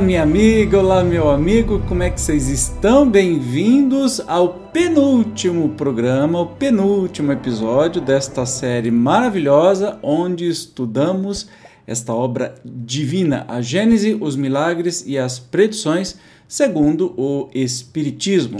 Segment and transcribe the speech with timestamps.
[0.00, 3.08] minha amiga, olá, meu amigo, como é que vocês estão?
[3.08, 11.48] Bem-vindos ao penúltimo programa, o penúltimo episódio desta série maravilhosa onde estudamos
[11.86, 18.58] esta obra divina, a Gênese, os milagres e as predições segundo o Espiritismo.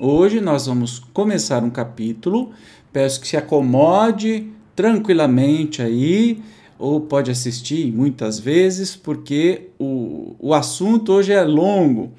[0.00, 2.50] Hoje nós vamos começar um capítulo,
[2.90, 6.40] peço que se acomode tranquilamente aí
[6.78, 12.12] ou pode assistir muitas vezes, porque o, o assunto hoje é longo.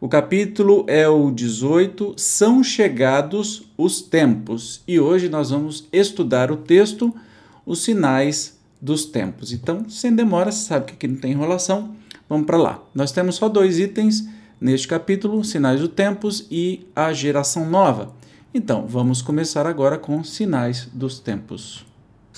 [0.00, 6.56] O capítulo é o 18, São Chegados os Tempos, e hoje nós vamos estudar o
[6.56, 7.12] texto,
[7.66, 9.52] os sinais dos tempos.
[9.52, 11.96] Então, sem demora, você sabe que aqui não tem enrolação,
[12.28, 12.82] vamos para lá.
[12.94, 14.24] Nós temos só dois itens
[14.60, 18.14] neste capítulo, Sinais dos Tempos e a Geração Nova.
[18.54, 21.87] Então, vamos começar agora com Sinais dos Tempos.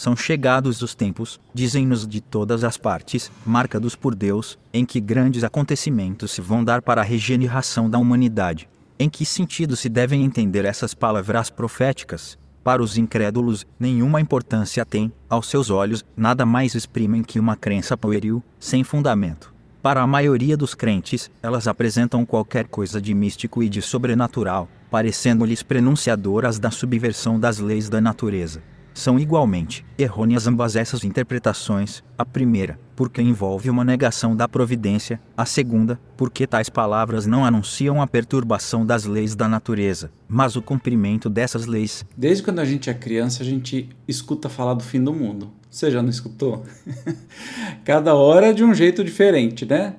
[0.01, 5.45] São chegados os tempos, dizem-nos de todas as partes, marcados por Deus, em que grandes
[5.45, 8.67] acontecimentos se vão dar para a regeneração da humanidade.
[8.99, 12.39] Em que sentido se devem entender essas palavras proféticas?
[12.65, 17.95] Para os incrédulos, nenhuma importância tem, aos seus olhos, nada mais exprimem que uma crença
[17.95, 19.53] pueril, sem fundamento.
[19.83, 25.63] Para a maioria dos crentes, elas apresentam qualquer coisa de místico e de sobrenatural, parecendo-lhes
[25.63, 28.63] prenunciadoras da subversão das leis da natureza.
[29.01, 35.47] São igualmente errôneas ambas essas interpretações, a primeira, porque envolve uma negação da providência, a
[35.47, 41.31] segunda, porque tais palavras não anunciam a perturbação das leis da natureza, mas o cumprimento
[41.31, 42.05] dessas leis.
[42.15, 45.51] Desde quando a gente é criança, a gente escuta falar do fim do mundo.
[45.71, 46.63] Você já não escutou?
[47.87, 49.95] Cada hora é de um jeito diferente, né?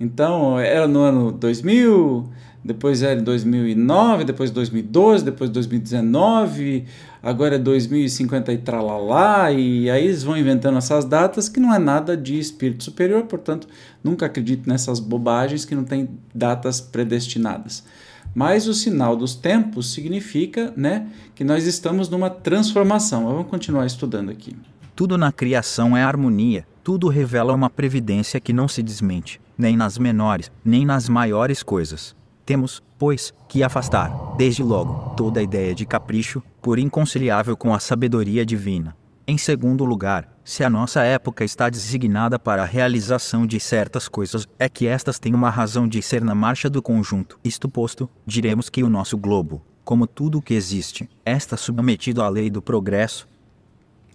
[0.00, 2.30] Então, era no ano 2000,
[2.64, 6.84] depois é 2009, depois 2012, depois 2019,
[7.22, 11.78] agora é 2050 e tralalá, e aí eles vão inventando essas datas que não é
[11.78, 13.68] nada de espírito superior, portanto,
[14.02, 17.84] nunca acredito nessas bobagens que não tem datas predestinadas.
[18.34, 23.24] Mas o sinal dos tempos significa, né, que nós estamos numa transformação.
[23.24, 24.54] Vamos continuar estudando aqui.
[24.96, 29.98] Tudo na criação é harmonia, tudo revela uma previdência que não se desmente, nem nas
[29.98, 32.15] menores, nem nas maiores coisas.
[32.46, 38.46] Temos, pois, que afastar, desde logo, toda ideia de capricho, por inconciliável com a sabedoria
[38.46, 38.96] divina.
[39.26, 44.46] Em segundo lugar, se a nossa época está designada para a realização de certas coisas,
[44.60, 47.36] é que estas têm uma razão de ser na marcha do conjunto.
[47.42, 52.28] Isto posto, diremos que o nosso globo, como tudo o que existe, está submetido à
[52.28, 53.26] lei do progresso,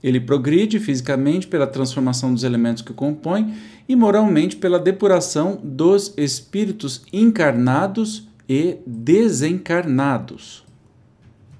[0.03, 3.53] ele progride fisicamente pela transformação dos elementos que o compõem
[3.87, 10.65] e moralmente pela depuração dos espíritos encarnados e desencarnados.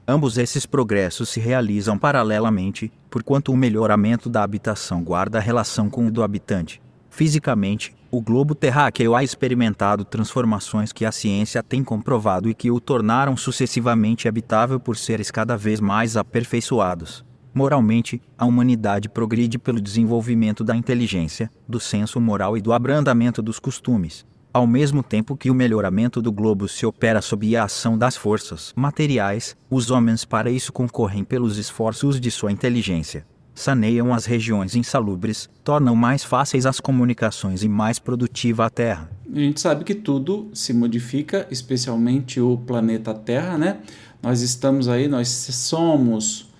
[0.07, 6.11] Ambos esses progressos se realizam paralelamente, porquanto o melhoramento da habitação guarda relação com o
[6.11, 6.81] do habitante.
[7.09, 12.79] Fisicamente, o globo terráqueo ha experimentado transformações que a ciência tem comprovado e que o
[12.79, 17.23] tornaram sucessivamente habitável por seres cada vez mais aperfeiçoados.
[17.53, 23.59] Moralmente, a humanidade progride pelo desenvolvimento da inteligência, do senso moral e do abrandamento dos
[23.59, 28.17] costumes, ao mesmo tempo que o melhoramento do globo se opera sob a ação das
[28.17, 33.25] forças materiais, os homens para isso concorrem pelos esforços de sua inteligência.
[33.53, 39.09] Saneiam as regiões insalubres, tornam mais fáceis as comunicações e mais produtiva a Terra.
[39.33, 43.79] A gente sabe que tudo se modifica, especialmente o planeta Terra, né?
[44.21, 46.50] Nós estamos aí, nós somos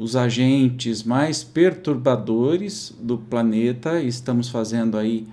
[0.00, 4.00] os agentes mais perturbadores do planeta.
[4.00, 5.28] Estamos fazendo aí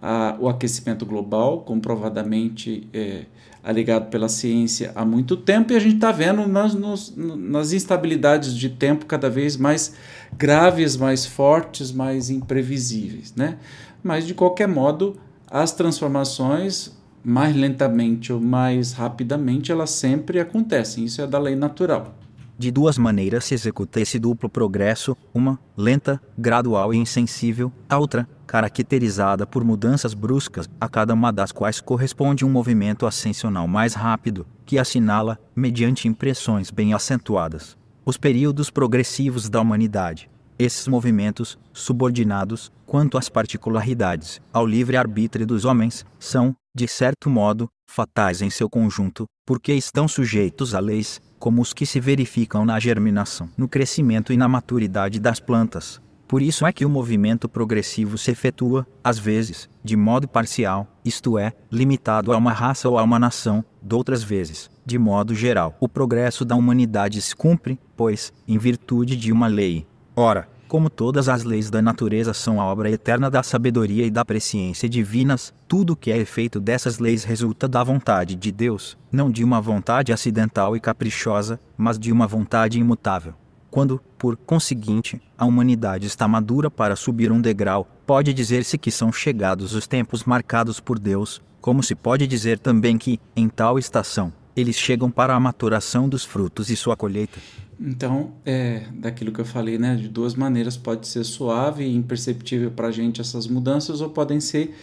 [0.00, 3.24] a, o aquecimento global, comprovadamente é,
[3.60, 8.54] alegado pela ciência há muito tempo, e a gente está vendo nas, nos, nas instabilidades
[8.54, 9.96] de tempo cada vez mais
[10.38, 13.34] graves, mais fortes, mais imprevisíveis.
[13.34, 13.58] Né?
[14.00, 15.16] Mas, de qualquer modo,
[15.50, 21.04] as transformações, mais lentamente ou mais rapidamente, elas sempre acontecem.
[21.04, 22.14] Isso é da lei natural.
[22.56, 28.28] De duas maneiras se executa esse duplo progresso: uma, lenta, gradual e insensível, a outra,
[28.46, 34.46] caracterizada por mudanças bruscas, a cada uma das quais corresponde um movimento ascensional mais rápido,
[34.64, 40.30] que assinala, mediante impressões bem acentuadas, os períodos progressivos da humanidade.
[40.56, 48.42] Esses movimentos, subordinados, quanto às particularidades, ao livre-arbítrio dos homens, são, de certo modo, fatais
[48.42, 53.48] em seu conjunto, porque estão sujeitos a leis, como os que se verificam na germinação,
[53.56, 56.02] no crescimento e na maturidade das plantas.
[56.26, 61.38] Por isso é que o movimento progressivo se efetua, às vezes, de modo parcial, isto
[61.38, 65.76] é, limitado a uma raça ou a uma nação, doutras vezes, de modo geral.
[65.78, 69.86] O progresso da humanidade se cumpre, pois, em virtude de uma lei.
[70.16, 74.24] Ora, Como todas as leis da natureza são a obra eterna da sabedoria e da
[74.24, 79.44] presciência divinas, tudo que é efeito dessas leis resulta da vontade de Deus, não de
[79.44, 83.34] uma vontade acidental e caprichosa, mas de uma vontade imutável.
[83.70, 89.12] Quando, por conseguinte, a humanidade está madura para subir um degrau, pode dizer-se que são
[89.12, 94.32] chegados os tempos marcados por Deus, como se pode dizer também que, em tal estação,
[94.56, 97.38] eles chegam para a maturação dos frutos e sua colheita.
[97.80, 99.96] Então, é daquilo que eu falei, né?
[99.96, 104.40] De duas maneiras, pode ser suave e imperceptível para a gente essas mudanças, ou podem
[104.40, 104.74] ser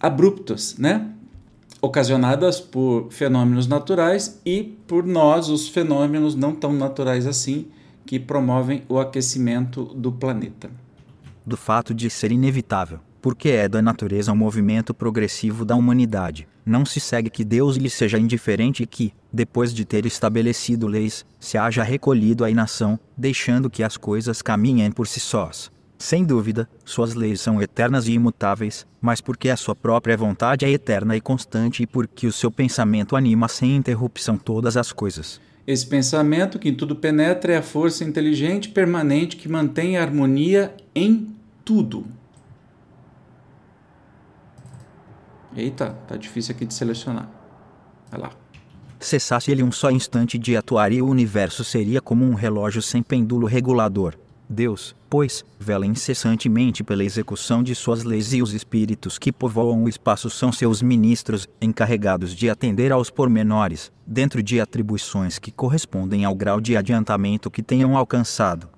[0.00, 1.10] abruptas, né?
[1.80, 7.66] Ocasionadas por fenômenos naturais e por nós, os fenômenos não tão naturais assim,
[8.06, 10.70] que promovem o aquecimento do planeta.
[11.44, 16.46] Do fato de ser inevitável, porque é da natureza o um movimento progressivo da humanidade,
[16.62, 21.24] não se segue que Deus lhe seja indiferente e que, depois de ter estabelecido leis,
[21.40, 25.72] se haja recolhido à inação, deixando que as coisas caminhem por si sós.
[25.98, 30.70] Sem dúvida, suas leis são eternas e imutáveis, mas porque a sua própria vontade é
[30.70, 35.40] eterna e constante e porque o seu pensamento anima sem interrupção todas as coisas.
[35.66, 40.74] Esse pensamento que em tudo penetra é a força inteligente permanente que mantém a harmonia
[40.94, 41.34] em
[41.64, 42.04] tudo.
[45.56, 47.28] Eita, tá difícil aqui de selecionar.
[48.10, 48.30] Vai lá.
[48.98, 53.02] Cessasse ele um só instante de atuar e o universo seria como um relógio sem
[53.02, 54.14] pêndulo regulador.
[54.48, 59.88] Deus, pois, vela incessantemente pela execução de suas leis e os espíritos que povoam o
[59.88, 66.34] espaço são seus ministros, encarregados de atender aos pormenores, dentro de atribuições que correspondem ao
[66.34, 68.68] grau de adiantamento que tenham alcançado.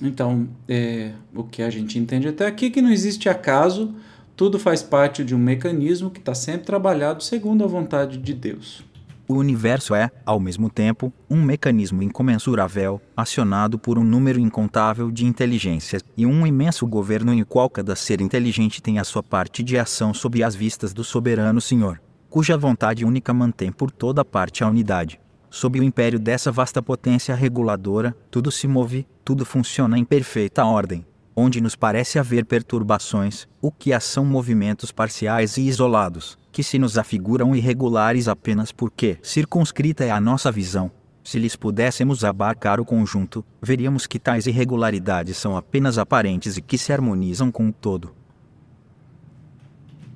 [0.00, 3.94] Então, é, o que a gente entende até aqui é que não existe acaso,
[4.36, 8.84] tudo faz parte de um mecanismo que está sempre trabalhado segundo a vontade de Deus.
[9.26, 15.26] O universo é, ao mesmo tempo, um mecanismo incomensurável, acionado por um número incontável de
[15.26, 19.76] inteligências, e um imenso governo em qual cada ser inteligente tem a sua parte de
[19.76, 22.00] ação sob as vistas do soberano Senhor,
[22.30, 25.18] cuja vontade única mantém por toda parte a unidade.
[25.50, 31.04] Sob o império dessa vasta potência reguladora, tudo se move, tudo funciona em perfeita ordem,
[31.36, 36.78] onde nos parece haver perturbações, o que há são movimentos parciais e isolados, que se
[36.78, 40.90] nos afiguram irregulares apenas porque circunscrita é a nossa visão.
[41.22, 46.78] Se lhes pudéssemos abarcar o conjunto, veríamos que tais irregularidades são apenas aparentes e que
[46.78, 48.14] se harmonizam com o todo.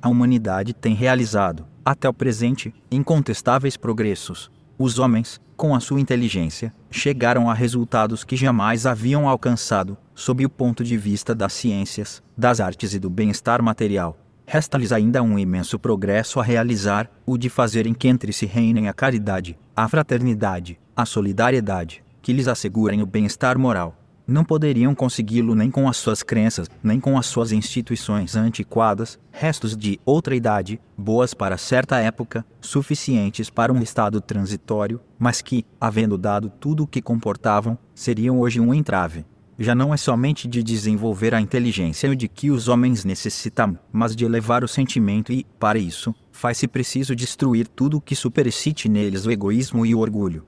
[0.00, 4.50] A humanidade tem realizado, até o presente, incontestáveis progressos.
[4.82, 10.48] Os homens, com a sua inteligência, chegaram a resultados que jamais haviam alcançado, sob o
[10.48, 14.16] ponto de vista das ciências, das artes e do bem-estar material.
[14.46, 18.94] Resta-lhes ainda um imenso progresso a realizar, o de fazerem que entre si reinem a
[18.94, 23.99] caridade, a fraternidade, a solidariedade, que lhes assegurem o bem-estar moral.
[24.30, 29.76] Não poderiam consegui-lo nem com as suas crenças, nem com as suas instituições antiquadas, restos
[29.76, 36.16] de outra idade, boas para certa época, suficientes para um estado transitório, mas que, havendo
[36.16, 39.24] dado tudo o que comportavam, seriam hoje um entrave,
[39.58, 44.24] já não é somente de desenvolver a inteligência de que os homens necessitam, mas de
[44.24, 49.30] elevar o sentimento e, para isso, faz-se preciso destruir tudo o que supercite neles o
[49.32, 50.46] egoísmo e o orgulho.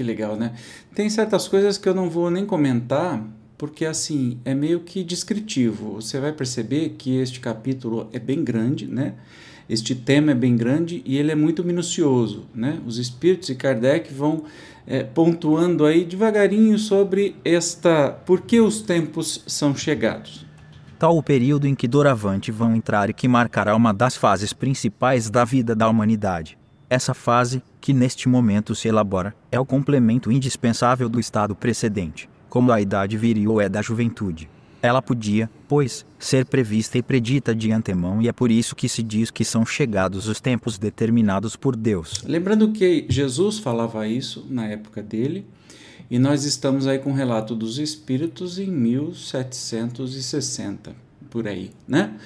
[0.00, 0.54] Que legal, né?
[0.94, 3.22] Tem certas coisas que eu não vou nem comentar,
[3.58, 5.96] porque assim, é meio que descritivo.
[5.96, 9.12] Você vai perceber que este capítulo é bem grande, né?
[9.68, 12.80] Este tema é bem grande e ele é muito minucioso, né?
[12.86, 14.44] Os espíritos e Kardec vão
[14.86, 20.46] é, pontuando aí devagarinho sobre esta por que os tempos são chegados.
[20.98, 25.28] Tal o período em que doravante vão entrar e que marcará uma das fases principais
[25.28, 26.58] da vida da humanidade.
[26.90, 32.72] Essa fase, que neste momento se elabora, é o complemento indispensável do estado precedente, como
[32.72, 34.50] a idade viril é da juventude.
[34.82, 39.04] Ela podia, pois, ser prevista e predita de antemão, e é por isso que se
[39.04, 42.24] diz que são chegados os tempos determinados por Deus.
[42.24, 45.46] Lembrando que Jesus falava isso na época dele,
[46.10, 50.92] e nós estamos aí com o relato dos Espíritos em 1760,
[51.30, 52.16] por aí, né?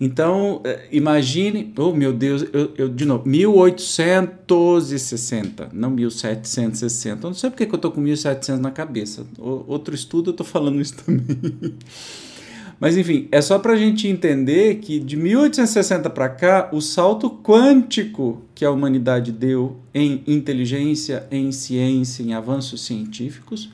[0.00, 7.26] Então, eh, imagine, oh meu Deus, eu, eu, de novo, 1860, não 1760.
[7.26, 9.26] Eu não sei porque que eu tô com 1700 na cabeça.
[9.36, 11.26] O, outro estudo eu tô falando isso também.
[12.78, 17.28] Mas enfim, é só para a gente entender que de 1860 para cá, o salto
[17.28, 23.68] quântico que a humanidade deu em inteligência, em ciência, em avanços científicos,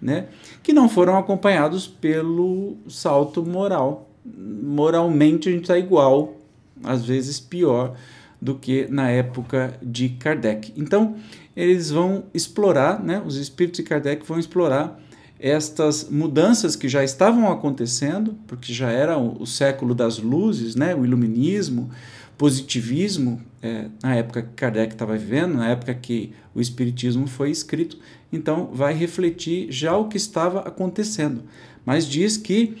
[0.00, 0.26] né,
[0.62, 6.36] que não foram acompanhados pelo salto moral moralmente a gente está igual,
[6.84, 7.96] às vezes pior
[8.40, 10.72] do que na época de Kardec.
[10.76, 11.16] Então,
[11.54, 14.98] eles vão explorar, né, os espíritos de Kardec vão explorar
[15.38, 20.94] estas mudanças que já estavam acontecendo, porque já era o, o século das luzes, né,
[20.94, 21.90] o iluminismo,
[22.36, 27.98] positivismo, é, na época que Kardec estava vivendo, na época que o Espiritismo foi escrito,
[28.32, 31.42] então vai refletir já o que estava acontecendo.
[31.84, 32.78] Mas diz que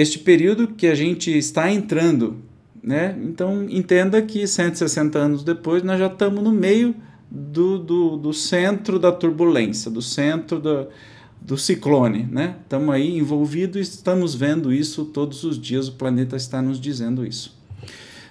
[0.00, 2.36] este período que a gente está entrando,
[2.80, 6.94] né, então entenda que 160 anos depois nós já estamos no meio
[7.28, 10.60] do, do, do centro da turbulência, do centro
[11.40, 12.56] do ciclone, né?
[12.62, 17.58] Estamos aí envolvidos estamos vendo isso todos os dias, o planeta está nos dizendo isso.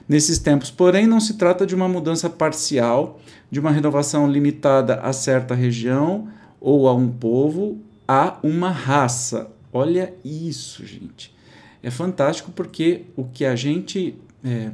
[0.07, 3.19] Nesses tempos, porém, não se trata de uma mudança parcial,
[3.51, 6.29] de uma renovação limitada a certa região
[6.61, 9.51] ou a um povo, a uma raça.
[9.73, 11.35] Olha isso, gente.
[11.81, 14.71] É fantástico porque o que a gente está é,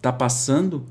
[0.00, 0.84] tá passando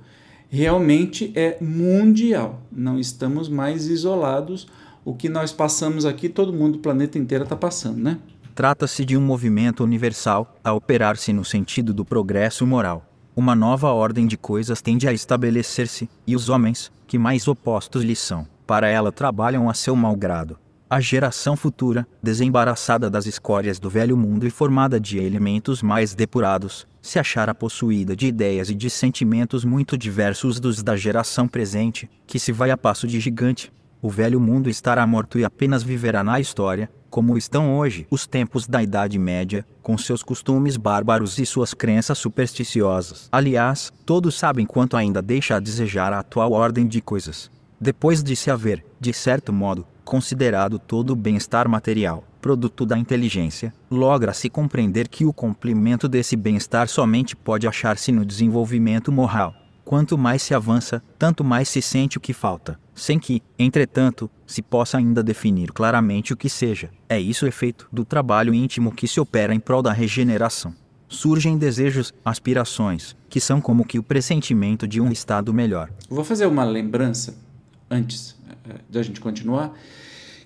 [0.49, 2.61] realmente é mundial.
[2.71, 4.67] Não estamos mais isolados.
[5.03, 8.17] O que nós passamos aqui, todo mundo, o planeta inteiro está passando, né?
[8.55, 13.05] Trata-se de um movimento universal a operar-se no sentido do progresso moral.
[13.35, 18.17] Uma nova ordem de coisas tende a estabelecer-se, e os homens, que mais opostos lhes
[18.17, 20.57] são, para ela trabalham a seu mau grado.
[20.87, 26.87] A geração futura, desembaraçada das escórias do velho mundo e formada de elementos mais depurados,
[27.01, 32.37] se achara possuída de ideias e de sentimentos muito diversos dos da geração presente, que
[32.37, 33.73] se vai a passo de gigante.
[33.99, 38.67] O velho mundo estará morto e apenas viverá na história, como estão hoje os tempos
[38.67, 43.27] da Idade Média, com seus costumes bárbaros e suas crenças supersticiosas.
[43.31, 47.49] Aliás, todos sabem quanto ainda deixa a desejar a atual ordem de coisas.
[47.85, 53.71] Depois de se haver, de certo modo, considerado todo o bem-estar material, produto da inteligência,
[53.91, 59.53] logra-se compreender que o complemento desse bem-estar somente pode achar-se no desenvolvimento moral.
[59.83, 64.63] Quanto mais se avança, tanto mais se sente o que falta, sem que, entretanto, se
[64.63, 66.89] possa ainda definir claramente o que seja.
[67.07, 70.73] É isso o efeito do trabalho íntimo que se opera em prol da regeneração.
[71.07, 75.91] Surgem desejos, aspirações, que são como que o pressentimento de um estado melhor.
[76.09, 77.44] Vou fazer uma lembrança,
[77.89, 78.35] antes
[78.69, 79.77] eh, da gente continuar,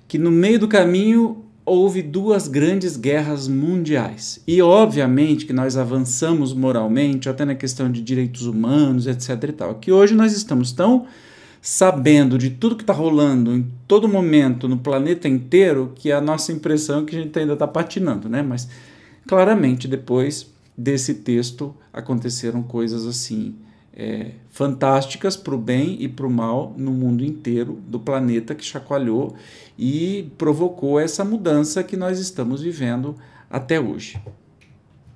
[0.08, 4.42] que no meio do caminho houve duas grandes guerras mundiais.
[4.48, 9.76] E obviamente que nós avançamos moralmente, até na questão de direitos humanos, etc e tal.
[9.76, 11.06] Que hoje nós estamos tão
[11.62, 16.52] sabendo de tudo que está rolando em todo momento no planeta inteiro que a nossa
[16.52, 18.42] impressão é que a gente ainda está patinando, né?
[18.42, 18.68] Mas
[19.28, 23.56] claramente depois desse texto aconteceram coisas assim
[24.00, 28.64] é, fantásticas para o bem e para o mal no mundo inteiro do planeta que
[28.64, 29.36] chacoalhou
[29.78, 33.14] e provocou essa mudança que nós estamos vivendo
[33.50, 34.18] até hoje.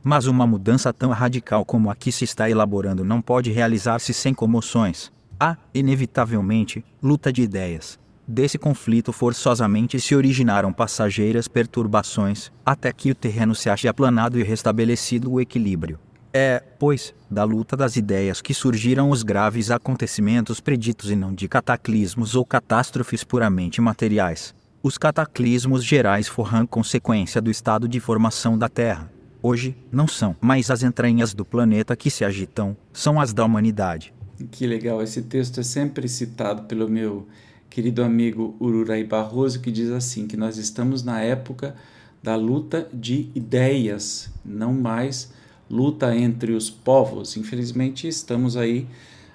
[0.03, 4.33] Mas uma mudança tão radical como a que se está elaborando não pode realizar-se sem
[4.33, 5.13] comoções.
[5.39, 7.97] Há, inevitavelmente, luta de ideias.
[8.27, 14.43] Desse conflito forçosamente se originaram passageiras perturbações, até que o terreno se ache aplanado e
[14.43, 15.99] restabelecido o equilíbrio.
[16.35, 21.47] É, pois, da luta das ideias que surgiram os graves acontecimentos preditos e não de
[21.47, 24.55] cataclismos ou catástrofes puramente materiais.
[24.81, 29.11] Os cataclismos gerais foram consequência do estado de formação da Terra.
[29.43, 34.11] Hoje, não são mais as entranhas do planeta que se agitam, são as da humanidade.
[34.49, 37.27] Que legal, esse texto é sempre citado pelo meu
[37.69, 41.75] querido amigo Ururai Barroso, que diz assim: que nós estamos na época
[42.23, 45.31] da luta de ideias, não mais
[45.73, 47.35] luta entre os povos.
[47.35, 48.85] Infelizmente, estamos aí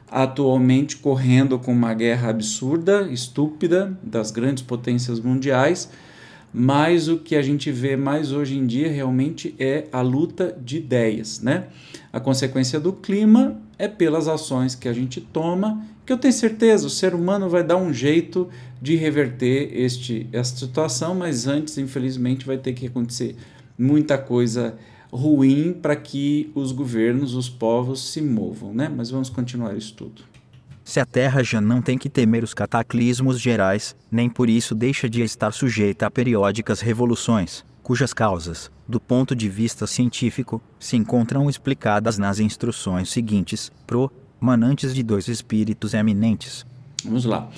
[0.08, 5.90] atualmente correndo com uma guerra absurda, estúpida das grandes potências mundiais,
[6.54, 10.78] mas o que a gente vê mais hoje em dia realmente é a luta de
[10.78, 11.66] ideias, né?
[12.10, 16.86] A consequência do clima é pelas ações que a gente toma, que eu tenho certeza
[16.86, 18.48] o ser humano vai dar um jeito
[18.80, 23.36] de reverter este esta situação, mas antes, infelizmente, vai ter que acontecer
[23.76, 24.74] muita coisa
[25.12, 28.88] ruim para que os governos, os povos se movam, né?
[28.94, 30.22] Mas vamos continuar isso tudo.
[30.84, 35.08] Se a Terra já não tem que temer os cataclismos gerais, nem por isso deixa
[35.08, 41.48] de estar sujeita a periódicas revoluções, cujas causas, do ponto de vista científico, se encontram
[41.50, 44.10] explicadas nas instruções seguintes, pro
[44.40, 46.64] manantes de dois espíritos eminentes.
[47.04, 47.50] Vamos lá.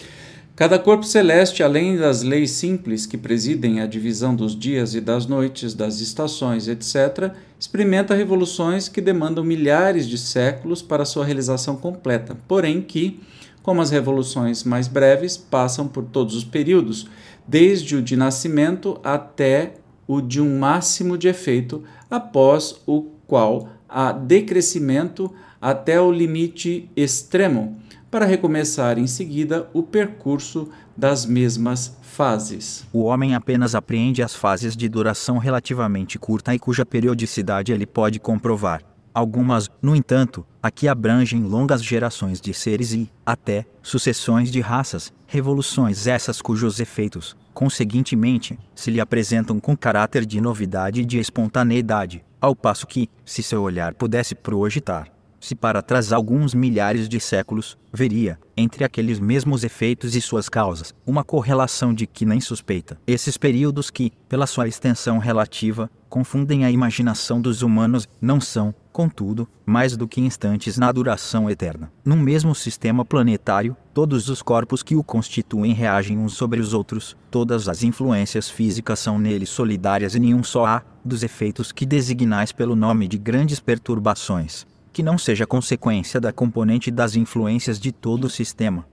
[0.60, 5.24] Cada corpo celeste, além das leis simples que presidem a divisão dos dias e das
[5.24, 12.36] noites, das estações, etc., experimenta revoluções que demandam milhares de séculos para sua realização completa,
[12.46, 13.18] porém que,
[13.62, 17.08] como as revoluções mais breves, passam por todos os períodos,
[17.48, 19.76] desde o de nascimento até
[20.06, 27.80] o de um máximo de efeito, após o qual há decrescimento até o limite extremo
[28.10, 32.84] para recomeçar em seguida o percurso das mesmas fases.
[32.92, 38.18] O homem apenas apreende as fases de duração relativamente curta e cuja periodicidade ele pode
[38.18, 38.82] comprovar.
[39.12, 46.06] Algumas, no entanto, aqui abrangem longas gerações de seres e, até, sucessões de raças, revoluções
[46.06, 52.54] essas cujos efeitos, conseguintemente, se lhe apresentam com caráter de novidade e de espontaneidade, ao
[52.54, 55.08] passo que, se seu olhar pudesse projetar,
[55.40, 60.94] se para trás alguns milhares de séculos, veria, entre aqueles mesmos efeitos e suas causas,
[61.06, 63.00] uma correlação de que nem suspeita.
[63.06, 69.48] Esses períodos que, pela sua extensão relativa, confundem a imaginação dos humanos, não são, contudo,
[69.64, 71.90] mais do que instantes na duração eterna.
[72.04, 77.16] Num mesmo sistema planetário, todos os corpos que o constituem reagem uns sobre os outros,
[77.30, 82.52] todas as influências físicas são nele solidárias e nenhum só há, dos efeitos que designais
[82.52, 88.24] pelo nome de grandes perturbações, que não seja consequência da componente das influências de todo
[88.24, 88.86] o sistema.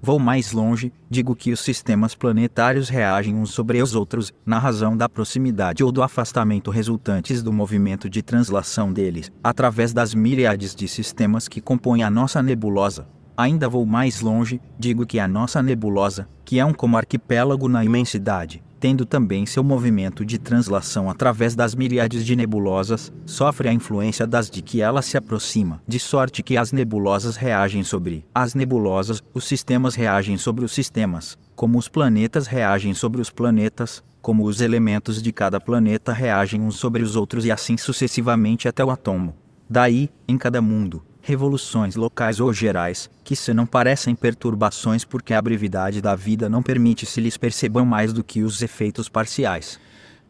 [0.00, 4.96] Vou mais longe, digo que os sistemas planetários reagem uns sobre os outros, na razão
[4.96, 10.86] da proximidade ou do afastamento resultantes do movimento de translação deles, através das miríades de
[10.86, 13.08] sistemas que compõem a nossa nebulosa.
[13.36, 17.84] Ainda vou mais longe, digo que a nossa nebulosa, que é um como arquipélago na
[17.84, 24.26] imensidade, tendo também seu movimento de translação através das miríades de nebulosas, sofre a influência
[24.26, 29.22] das de que ela se aproxima, de sorte que as nebulosas reagem sobre as nebulosas,
[29.34, 34.60] os sistemas reagem sobre os sistemas, como os planetas reagem sobre os planetas, como os
[34.60, 39.34] elementos de cada planeta reagem uns sobre os outros e assim sucessivamente até o átomo.
[39.70, 45.42] Daí, em cada mundo, revoluções locais ou gerais, que se não parecem perturbações porque a
[45.42, 49.78] brevidade da vida não permite se lhes percebam mais do que os efeitos parciais.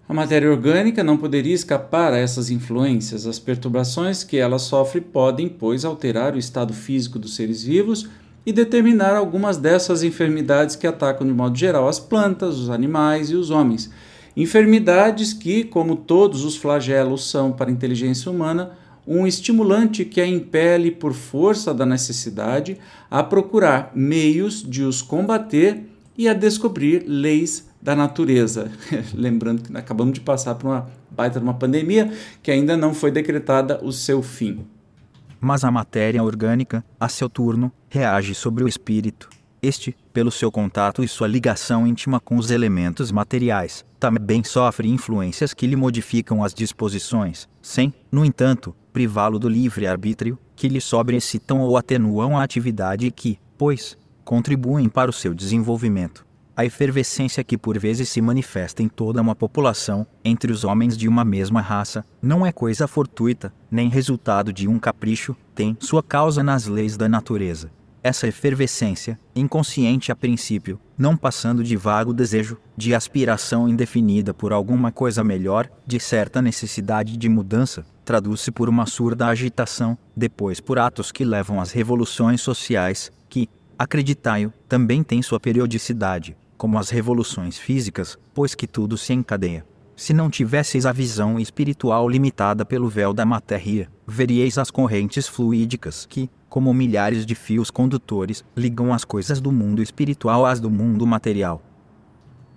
[0.09, 3.27] A matéria orgânica não poderia escapar a essas influências.
[3.27, 8.09] As perturbações que ela sofre podem, pois, alterar o estado físico dos seres vivos
[8.45, 13.37] e determinar algumas dessas enfermidades que atacam de modo geral as plantas, os animais e
[13.37, 13.89] os homens.
[14.37, 18.73] Enfermidades que, como todos os flagelos são para a inteligência humana,
[19.09, 22.77] um estimulante que a impele por força da necessidade
[23.11, 25.83] a procurar meios de os combater
[26.17, 28.71] e a descobrir leis da natureza.
[29.15, 33.11] Lembrando que acabamos de passar por uma baita de uma pandemia que ainda não foi
[33.11, 34.67] decretada o seu fim.
[35.41, 39.31] Mas a matéria orgânica, a seu turno, reage sobre o espírito.
[39.61, 45.53] Este, pelo seu contato e sua ligação íntima com os elementos materiais, também sofre influências
[45.53, 51.77] que lhe modificam as disposições, sem, no entanto, privá-lo do livre-arbítrio, que lhe sobreexcitam ou
[51.77, 56.25] atenuam a atividade e que, pois, contribuem para o seu desenvolvimento.
[56.57, 61.09] A efervescência que por vezes se manifesta em toda uma população, entre os homens de
[61.09, 66.43] uma mesma raça, não é coisa fortuita, nem resultado de um capricho, tem sua causa
[66.43, 67.71] nas leis da natureza.
[68.09, 74.91] Essa efervescência, inconsciente a princípio, não passando de vago desejo, de aspiração indefinida por alguma
[74.91, 81.13] coisa melhor, de certa necessidade de mudança, traduz-se por uma surda agitação, depois por atos
[81.13, 83.47] que levam às revoluções sociais, que,
[83.79, 89.67] acreditai-o, também têm sua periodicidade, como as revoluções físicas, pois que tudo se encadeia.
[89.95, 96.07] Se não tivesseis a visão espiritual limitada pelo véu da matéria, veríeis as correntes fluídicas
[96.07, 101.07] que, como milhares de fios condutores, ligam as coisas do mundo espiritual às do mundo
[101.07, 101.63] material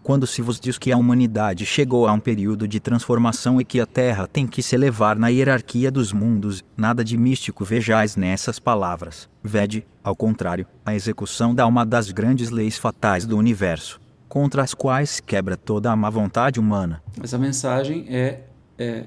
[0.03, 3.79] quando se vos diz que a humanidade chegou a um período de transformação e que
[3.79, 8.59] a Terra tem que se elevar na hierarquia dos mundos, nada de místico vejais nessas
[8.59, 9.29] palavras.
[9.43, 14.73] Vede, ao contrário, a execução da uma das grandes leis fatais do universo, contra as
[14.73, 17.01] quais quebra toda a má vontade humana.
[17.21, 18.41] Essa mensagem é,
[18.77, 19.05] é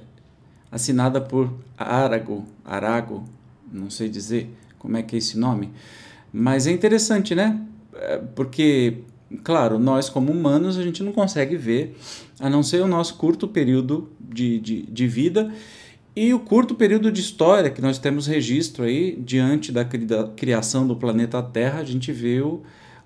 [0.70, 3.24] assinada por Arago, Arago,
[3.70, 5.70] não sei dizer como é que é esse nome,
[6.30, 7.58] mas é interessante, né?
[7.94, 8.98] É, porque
[9.42, 11.96] claro, nós como humanos a gente não consegue ver,
[12.38, 15.50] a não ser o nosso curto período de, de, de vida
[16.14, 19.86] e o curto período de história que nós temos registro aí, diante da
[20.36, 22.42] criação do planeta Terra, a gente vê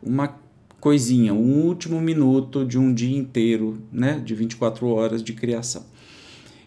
[0.02, 0.36] uma
[0.80, 5.86] coisinha, um último minuto de um dia inteiro, né, de 24 horas de criação.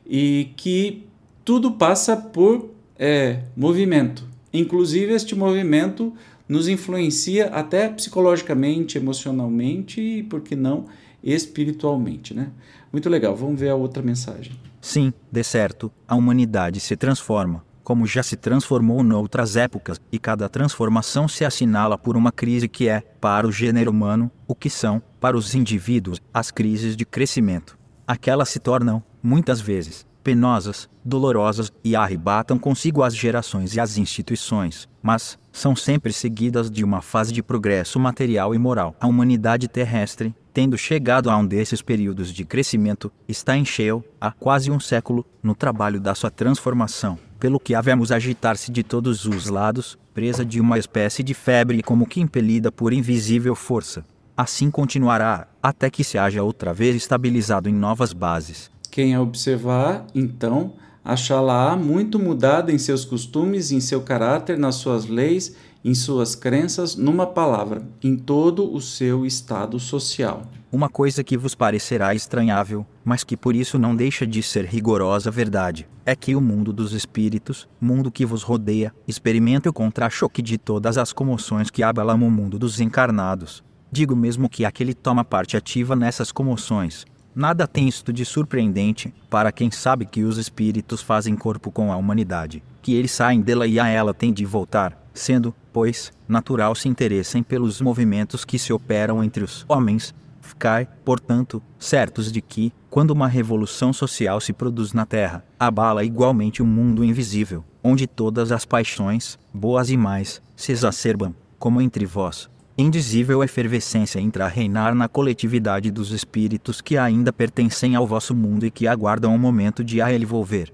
[0.08, 1.04] E que
[1.43, 4.31] tudo passa por é, movimento.
[4.54, 6.14] Inclusive, este movimento
[6.48, 10.86] nos influencia até psicologicamente, emocionalmente e, por que não,
[11.24, 12.34] espiritualmente.
[12.34, 12.50] Né?
[12.92, 14.52] Muito legal, vamos ver a outra mensagem.
[14.82, 20.50] Sim, de certo, a humanidade se transforma, como já se transformou noutras épocas, e cada
[20.50, 25.02] transformação se assinala por uma crise que é, para o gênero humano, o que são,
[25.20, 27.78] para os indivíduos, as crises de crescimento.
[28.08, 34.88] Aquelas se tornam, muitas vezes, penosas, dolorosas e arrebatam consigo as gerações e as instituições,
[35.02, 38.96] mas, são sempre seguidas de uma fase de progresso material e moral.
[39.00, 44.32] A humanidade terrestre, tendo chegado a um desses períodos de crescimento, está em cheio, há
[44.32, 49.48] quase um século, no trabalho da sua transformação, pelo que havemos agitar-se de todos os
[49.48, 54.06] lados, presa de uma espécie de febre como que impelida por invisível força.
[54.36, 58.72] Assim continuará, até que se haja outra vez estabilizado em novas bases.
[58.92, 65.06] Quem a observar, então, achá-la muito mudada em seus costumes, em seu caráter, nas suas
[65.06, 70.44] leis, em suas crenças, numa palavra, em todo o seu estado social.
[70.70, 75.32] Uma coisa que vos parecerá estranhável, mas que por isso não deixa de ser rigorosa
[75.32, 80.58] verdade, é que o mundo dos espíritos, mundo que vos rodeia, experimenta o contra-choque de
[80.58, 83.64] todas as comoções que abalam o mundo dos encarnados.
[83.90, 89.54] Digo mesmo que aquele toma parte ativa nessas comoções, Nada tem isto de surpreendente para
[89.54, 93.80] quem sabe que os espíritos fazem corpo com a humanidade, que eles saem dela e
[93.80, 99.24] a ela tem de voltar, sendo, pois, natural se interessem pelos movimentos que se operam
[99.24, 100.13] entre os homens.
[100.41, 106.62] Ficai, portanto, certos de que, quando uma revolução social se produz na Terra, abala igualmente
[106.62, 112.50] o mundo invisível, onde todas as paixões, boas e mais, se exacerbam, como entre vós,
[112.78, 118.66] indizível efervescência entra a reinar na coletividade dos espíritos que ainda pertencem ao vosso mundo
[118.66, 120.74] e que aguardam o momento de a ele volver.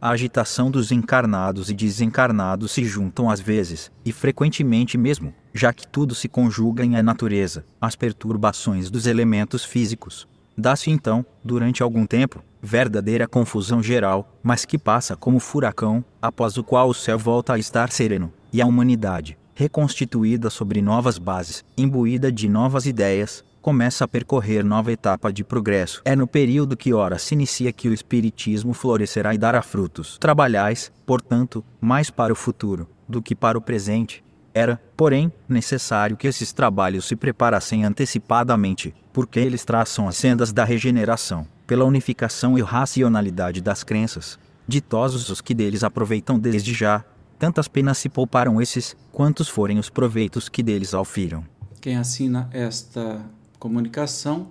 [0.00, 5.86] A agitação dos encarnados e desencarnados se juntam às vezes, e frequentemente mesmo, já que
[5.86, 10.26] tudo se conjuga em a natureza, as perturbações dos elementos físicos.
[10.58, 16.64] Dá-se então, durante algum tempo, verdadeira confusão geral, mas que passa como furacão, após o
[16.64, 22.30] qual o céu volta a estar sereno, e a humanidade, reconstituída sobre novas bases, imbuída
[22.30, 26.02] de novas ideias, começa a percorrer nova etapa de progresso.
[26.04, 30.18] É no período que ora se inicia que o espiritismo florescerá e dará frutos.
[30.18, 34.24] Trabalhais, portanto, mais para o futuro do que para o presente.
[34.54, 40.64] Era, porém, necessário que esses trabalhos se preparassem antecipadamente, porque eles traçam as sendas da
[40.64, 44.38] regeneração, pela unificação e racionalidade das crenças.
[44.66, 47.04] Ditosos os que deles aproveitam desde já,
[47.42, 51.44] tantas penas se pouparam esses, quantos forem os proveitos que deles alfiram.
[51.80, 53.20] Quem assina esta
[53.58, 54.50] comunicação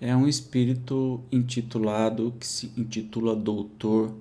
[0.00, 4.14] é um espírito intitulado, que se intitula Doutor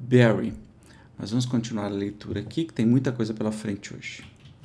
[0.00, 0.54] Barry.
[1.18, 4.24] Mas vamos continuar a leitura aqui, que tem muita coisa pela frente hoje.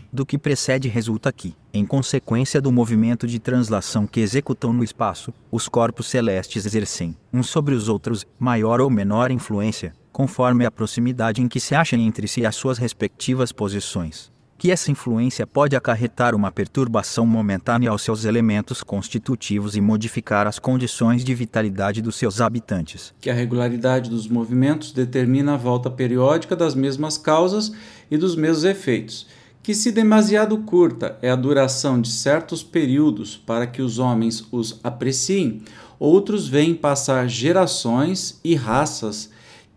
[0.10, 5.34] Do que precede resulta que, em consequência do movimento de translação que executam no espaço,
[5.52, 11.42] os corpos celestes exercem, uns sobre os outros, maior ou menor influência, conforme a proximidade
[11.42, 14.32] em que se acham entre si as suas respectivas posições.
[14.56, 20.60] Que essa influência pode acarretar uma perturbação momentânea aos seus elementos constitutivos e modificar as
[20.60, 23.14] condições de vitalidade dos seus habitantes.
[23.20, 27.74] Que a regularidade dos movimentos determina a volta periódica das mesmas causas
[28.10, 29.28] e dos mesmos efeitos.
[29.62, 34.80] Que, se demasiado curta é a duração de certos períodos para que os homens os
[34.84, 35.62] apreciem,
[36.00, 39.33] outros veem passar gerações e raças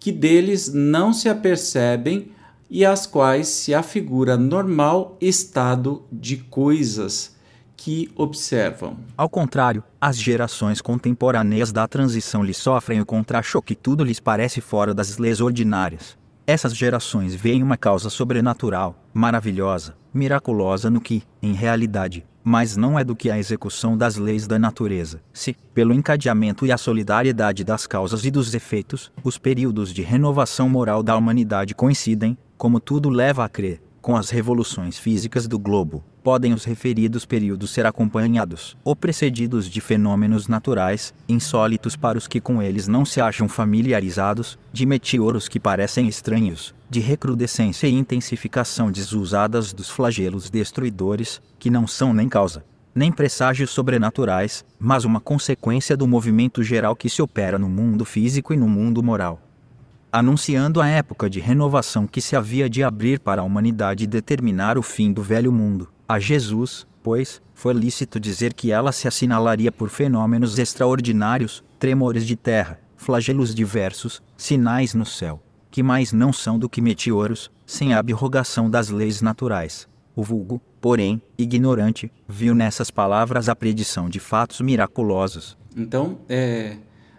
[0.06, 2.30] que deles não se apercebem
[2.70, 7.34] e às quais se afigura normal estado de coisas
[7.76, 8.98] que observam.
[9.16, 14.94] Ao contrário, as gerações contemporâneas da transição lhes sofrem o contra-choque tudo lhes parece fora
[14.94, 16.16] das leis ordinárias.
[16.46, 23.02] Essas gerações veem uma causa sobrenatural, maravilhosa, miraculosa no que, em realidade, mas não é
[23.02, 25.20] do que a execução das leis da natureza.
[25.32, 30.68] Se, pelo encadeamento e a solidariedade das causas e dos efeitos, os períodos de renovação
[30.68, 36.04] moral da humanidade coincidem, como tudo leva a crer, com as revoluções físicas do globo,
[36.26, 42.40] podem os referidos períodos ser acompanhados ou precedidos de fenômenos naturais, insólitos para os que
[42.40, 48.90] com eles não se acham familiarizados, de meteoros que parecem estranhos, de recrudescência e intensificação
[48.90, 55.96] desusadas dos flagelos destruidores, que não são nem causa, nem presságios sobrenaturais, mas uma consequência
[55.96, 59.45] do movimento geral que se opera no mundo físico e no mundo moral.
[60.12, 64.78] Anunciando a época de renovação que se havia de abrir para a humanidade e determinar
[64.78, 69.72] o fim do velho mundo, a Jesus, pois, foi lícito dizer que ela se assinalaria
[69.72, 76.58] por fenômenos extraordinários, tremores de terra, flagelos diversos, sinais no céu, que mais não são
[76.58, 79.88] do que meteoros, sem a abrogação das leis naturais.
[80.14, 85.58] O vulgo, porém, ignorante, viu nessas palavras a predição de fatos miraculosos.
[85.76, 86.78] Então, é,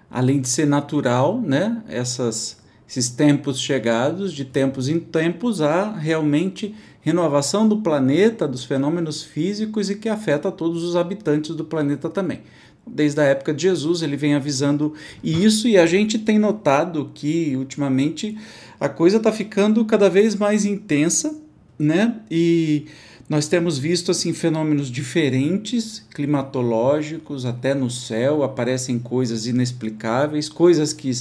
[0.10, 6.74] além de ser natural, né, essas, esses tempos chegados, de tempos em tempos, há realmente
[7.02, 12.42] renovação do planeta, dos fenômenos físicos e que afeta todos os habitantes do planeta também
[12.90, 17.54] desde a época de Jesus, ele vem avisando isso e a gente tem notado que
[17.58, 18.38] ultimamente
[18.80, 21.36] a coisa está ficando cada vez mais intensa
[21.78, 22.16] né?
[22.30, 22.86] E
[23.30, 31.12] nós temos visto assim fenômenos diferentes, climatológicos, até no céu aparecem coisas inexplicáveis, coisas que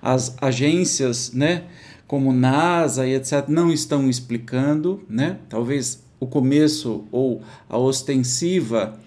[0.00, 1.64] as agências, né,
[2.06, 5.38] como NASA e etc, não estão explicando, né?
[5.48, 8.98] Talvez o começo ou a ostensiva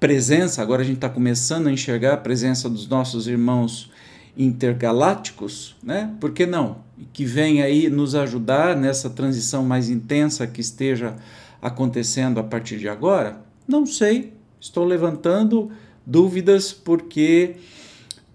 [0.00, 3.90] presença, agora a gente está começando a enxergar a presença dos nossos irmãos
[4.36, 6.14] intergalácticos, né?
[6.20, 6.78] Por que não?
[7.12, 11.16] Que vem aí nos ajudar nessa transição mais intensa que esteja
[11.60, 13.40] acontecendo a partir de agora?
[13.66, 14.32] Não sei.
[14.60, 15.70] Estou levantando
[16.06, 17.56] dúvidas porque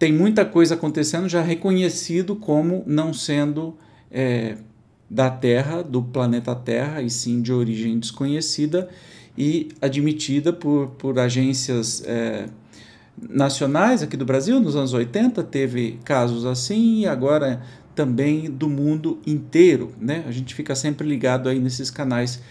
[0.04, 3.78] tem muita coisa acontecendo já reconhecido como não sendo
[4.12, 4.58] é,
[5.10, 8.90] da Terra, do planeta Terra, e sim de origem desconhecida
[9.38, 12.50] e admitida por, por agências é,
[13.30, 17.62] nacionais aqui do Brasil, nos anos 80, teve casos assim, e agora
[17.96, 19.94] também do mundo inteiro.
[19.98, 20.26] Né?
[20.28, 22.42] A gente fica sempre ligado aí nesses canais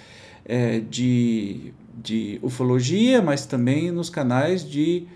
[0.46, 5.06] é, de, de ufologia, mas também nos canais de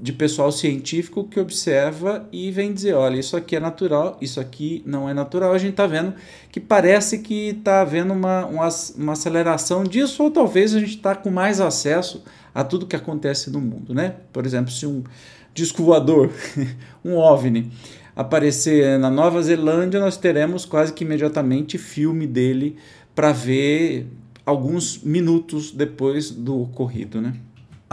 [0.00, 4.82] de pessoal científico que observa e vem dizer, olha, isso aqui é natural, isso aqui
[4.84, 5.52] não é natural.
[5.52, 6.14] A gente está vendo
[6.50, 11.14] que parece que está havendo uma, uma, uma, aceleração disso, ou talvez a gente está
[11.14, 12.22] com mais acesso
[12.54, 14.16] a tudo que acontece no mundo, né?
[14.32, 15.04] Por exemplo, se um
[15.52, 16.30] disco voador,
[17.04, 17.70] um OVNI,
[18.16, 22.76] aparecer na Nova Zelândia, nós teremos quase que imediatamente filme dele
[23.14, 24.06] para ver
[24.44, 27.34] alguns minutos depois do ocorrido, né?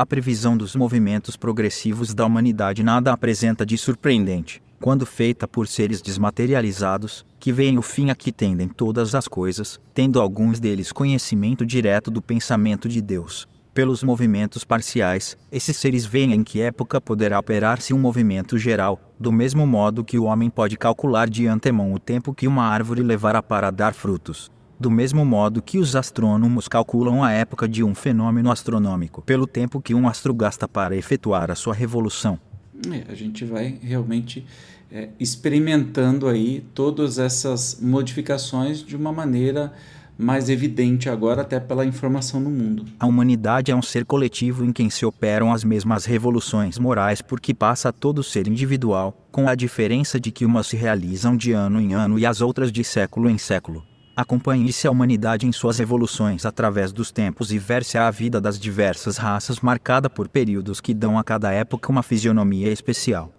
[0.01, 6.01] A previsão dos movimentos progressivos da humanidade nada apresenta de surpreendente, quando feita por seres
[6.01, 11.63] desmaterializados, que veem o fim a que tendem todas as coisas, tendo alguns deles conhecimento
[11.63, 13.47] direto do pensamento de Deus.
[13.75, 19.31] Pelos movimentos parciais, esses seres veem em que época poderá operar-se um movimento geral, do
[19.31, 23.43] mesmo modo que o homem pode calcular de antemão o tempo que uma árvore levará
[23.43, 24.49] para dar frutos
[24.81, 29.79] do mesmo modo que os astrônomos calculam a época de um fenômeno astronômico pelo tempo
[29.79, 32.39] que um astro gasta para efetuar a sua revolução.
[32.91, 34.43] É, a gente vai realmente
[34.91, 39.71] é, experimentando aí todas essas modificações de uma maneira
[40.17, 42.85] mais evidente agora até pela informação no mundo.
[42.99, 47.53] A humanidade é um ser coletivo em quem se operam as mesmas revoluções morais porque
[47.53, 51.79] passa a todo ser individual, com a diferença de que umas se realizam de ano
[51.79, 53.90] em ano e as outras de século em século.
[54.15, 59.15] Acompanhe-se a humanidade em suas evoluções através dos tempos e verse a vida das diversas
[59.15, 63.31] raças marcada por períodos que dão a cada época uma fisionomia especial.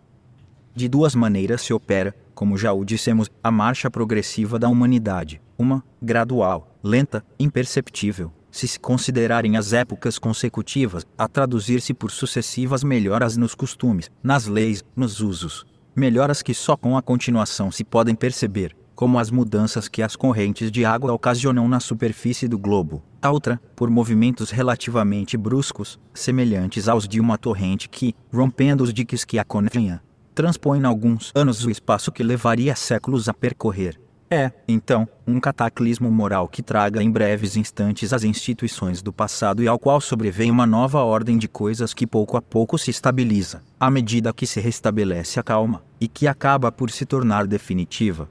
[0.74, 5.84] De duas maneiras se opera, como já o dissemos, a marcha progressiva da humanidade: uma,
[6.00, 13.54] gradual, lenta, imperceptível, se se considerarem as épocas consecutivas, a traduzir-se por sucessivas melhoras nos
[13.54, 15.66] costumes, nas leis, nos usos.
[15.94, 20.70] Melhoras que só com a continuação se podem perceber, como as mudanças que as correntes
[20.70, 23.02] de água ocasionam na superfície do globo.
[23.20, 29.24] A outra, por movimentos relativamente bruscos, semelhantes aos de uma torrente que, rompendo os diques
[29.24, 30.00] que a continha,
[30.32, 34.00] transpõe em alguns anos o espaço que levaria séculos a percorrer.
[34.30, 39.66] É, então, um cataclismo moral que traga em breves instantes as instituições do passado e
[39.66, 43.90] ao qual sobrevém uma nova ordem de coisas que pouco a pouco se estabiliza, à
[43.90, 48.28] medida que se restabelece a calma, e que acaba por se tornar definitiva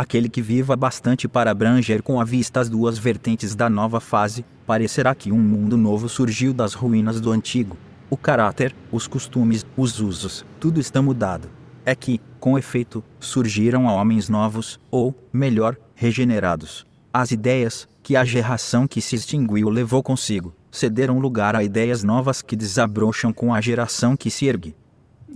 [0.00, 4.46] aquele que viva bastante para abranger com a vista as duas vertentes da nova fase,
[4.66, 7.76] parecerá que um mundo novo surgiu das ruínas do antigo.
[8.08, 11.50] O caráter, os costumes, os usos, tudo está mudado.
[11.84, 16.86] É que, com efeito, surgiram homens novos, ou, melhor, regenerados.
[17.12, 22.40] As ideias, que a geração que se extinguiu levou consigo, cederam lugar a ideias novas
[22.40, 24.74] que desabrocham com a geração que se ergue.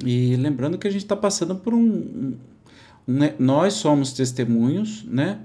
[0.03, 2.35] E lembrando que a gente está passando por um,
[3.07, 5.41] né, nós somos testemunhos né,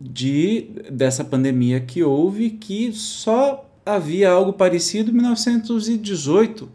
[0.00, 6.68] de dessa pandemia que houve, que só havia algo parecido em 1918.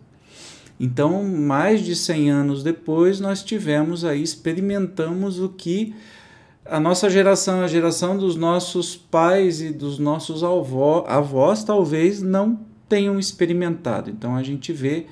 [0.80, 5.94] Então, mais de 100 anos depois, nós tivemos aí, experimentamos o que
[6.66, 12.60] a nossa geração, a geração dos nossos pais e dos nossos avó, avós, talvez não
[12.90, 14.10] tenham experimentado.
[14.10, 15.06] Então, a gente vê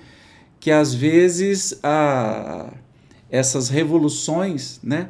[0.59, 2.73] que às vezes a
[3.29, 5.09] essas revoluções né,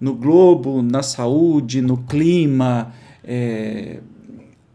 [0.00, 2.92] no globo, na saúde, no clima,
[3.24, 4.00] é,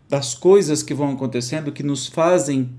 [0.10, 2.70] das coisas que vão acontecendo que nos fazem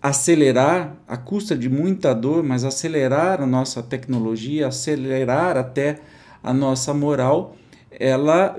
[0.00, 6.00] acelerar, a custa de muita dor, mas acelerar a nossa tecnologia, acelerar até
[6.42, 7.56] a nossa moral,
[7.90, 8.54] ela,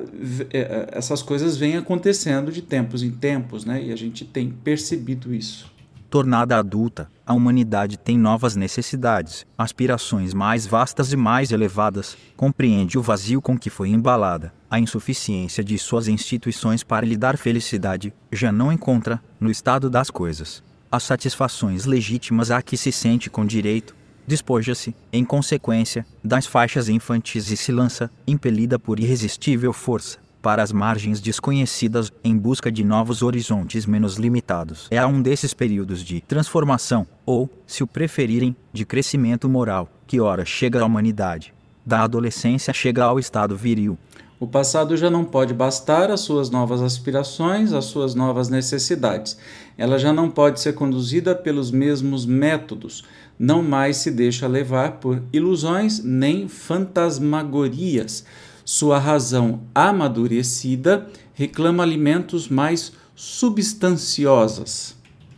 [0.91, 3.83] essas coisas vêm acontecendo de tempos em tempos, né?
[3.83, 5.74] E a gente tem percebido isso.
[6.09, 13.01] Tornada adulta, a humanidade tem novas necessidades, aspirações mais vastas e mais elevadas, compreende o
[13.01, 18.51] vazio com que foi embalada, a insuficiência de suas instituições para lhe dar felicidade, já
[18.51, 23.95] não encontra, no estado das coisas, as satisfações legítimas a que se sente com direito,
[24.27, 30.71] despoja-se, em consequência, das faixas infantis e se lança, impelida por irresistível força, para as
[30.71, 34.85] margens desconhecidas, em busca de novos horizontes menos limitados.
[34.91, 40.19] É a um desses períodos de transformação, ou, se o preferirem, de crescimento moral, que
[40.19, 41.51] ora chega à humanidade.
[41.83, 43.97] Da adolescência chega ao estado viril.
[44.39, 49.39] O passado já não pode bastar às suas novas aspirações, às suas novas necessidades.
[49.75, 53.03] Ela já não pode ser conduzida pelos mesmos métodos
[53.37, 58.25] não mais se deixa levar por ilusões nem fantasmagorias.
[58.65, 64.97] Sua razão amadurecida reclama alimentos mais substanciosas.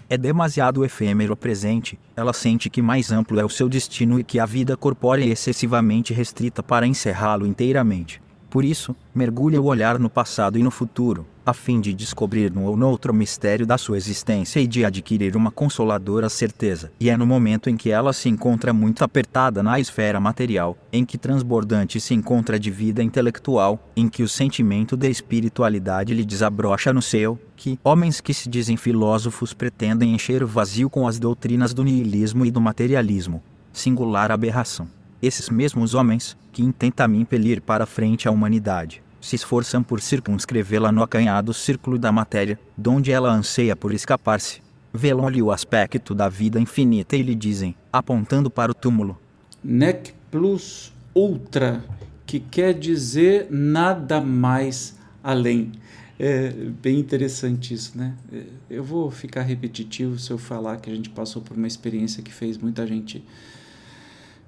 [0.09, 4.23] É demasiado efêmero o presente, ela sente que mais amplo é o seu destino e
[4.23, 8.21] que a vida corpórea é excessivamente restrita para encerrá-lo inteiramente.
[8.57, 12.63] Por isso, mergulha o olhar no passado e no futuro, a fim de descobrir no
[12.63, 16.91] ou noutro mistério da sua existência e de adquirir uma consoladora certeza.
[16.99, 21.05] E é no momento em que ela se encontra muito apertada na esfera material, em
[21.05, 26.91] que transbordante se encontra de vida intelectual, em que o sentimento de espiritualidade lhe desabrocha
[26.91, 31.75] no seu, que homens que se dizem filósofos pretendem encher o vazio com as doutrinas
[31.75, 33.39] do niilismo e do materialismo.
[33.71, 34.96] Singular aberração.
[35.21, 40.91] Esses mesmos homens, que intentam me impelir para frente a humanidade, se esforçam por circunscrevê-la
[40.91, 44.61] no acanhado círculo da matéria, donde ela anseia por escapar-se.
[44.93, 49.19] Velam-lhe o aspecto da vida infinita e lhe dizem, apontando para o túmulo:
[49.63, 51.83] Nec plus ultra,
[52.25, 55.71] que quer dizer nada mais além.
[56.19, 56.49] É
[56.81, 58.15] bem interessante isso, né?
[58.31, 62.23] É, eu vou ficar repetitivo se eu falar que a gente passou por uma experiência
[62.23, 63.23] que fez muita gente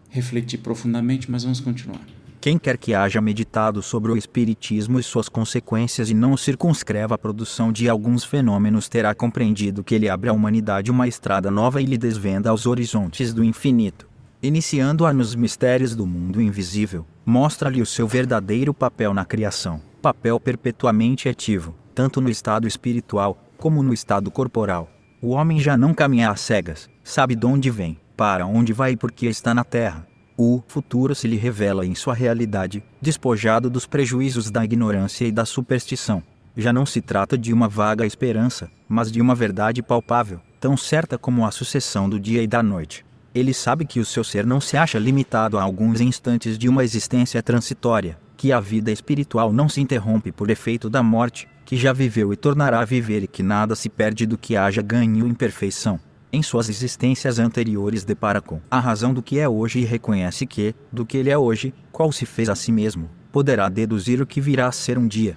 [0.10, 2.02] refletir profundamente, mas vamos continuar.
[2.41, 7.17] Quem quer que haja meditado sobre o Espiritismo e suas consequências e não circunscreva a
[7.17, 11.86] produção de alguns fenômenos terá compreendido que ele abre à humanidade uma estrada nova e
[11.86, 14.08] lhe desvenda aos horizontes do infinito.
[14.41, 21.28] Iniciando-a nos mistérios do mundo invisível, mostra-lhe o seu verdadeiro papel na criação, papel perpetuamente
[21.28, 24.89] ativo, tanto no estado espiritual como no estado corporal.
[25.22, 28.97] O homem já não caminha às cegas, sabe de onde vem, para onde vai e
[28.97, 30.05] por que está na terra.
[30.36, 35.45] O futuro se lhe revela em sua realidade, despojado dos prejuízos da ignorância e da
[35.45, 36.21] superstição.
[36.58, 41.17] Já não se trata de uma vaga esperança, mas de uma verdade palpável, tão certa
[41.17, 43.05] como a sucessão do dia e da noite.
[43.34, 46.84] Ele sabe que o seu ser não se acha limitado a alguns instantes de uma
[46.84, 51.93] existência transitória, que a vida espiritual não se interrompe por efeito da morte, que já
[51.93, 55.34] viveu e tornará a viver e que nada se perde do que haja ganho em
[55.34, 56.01] perfeição
[56.32, 60.76] em suas existências anteriores depara com a razão do que é hoje e reconhece que,
[60.92, 64.39] do que ele é hoje, qual se fez a si mesmo, poderá deduzir o que
[64.39, 65.36] virá a ser um dia.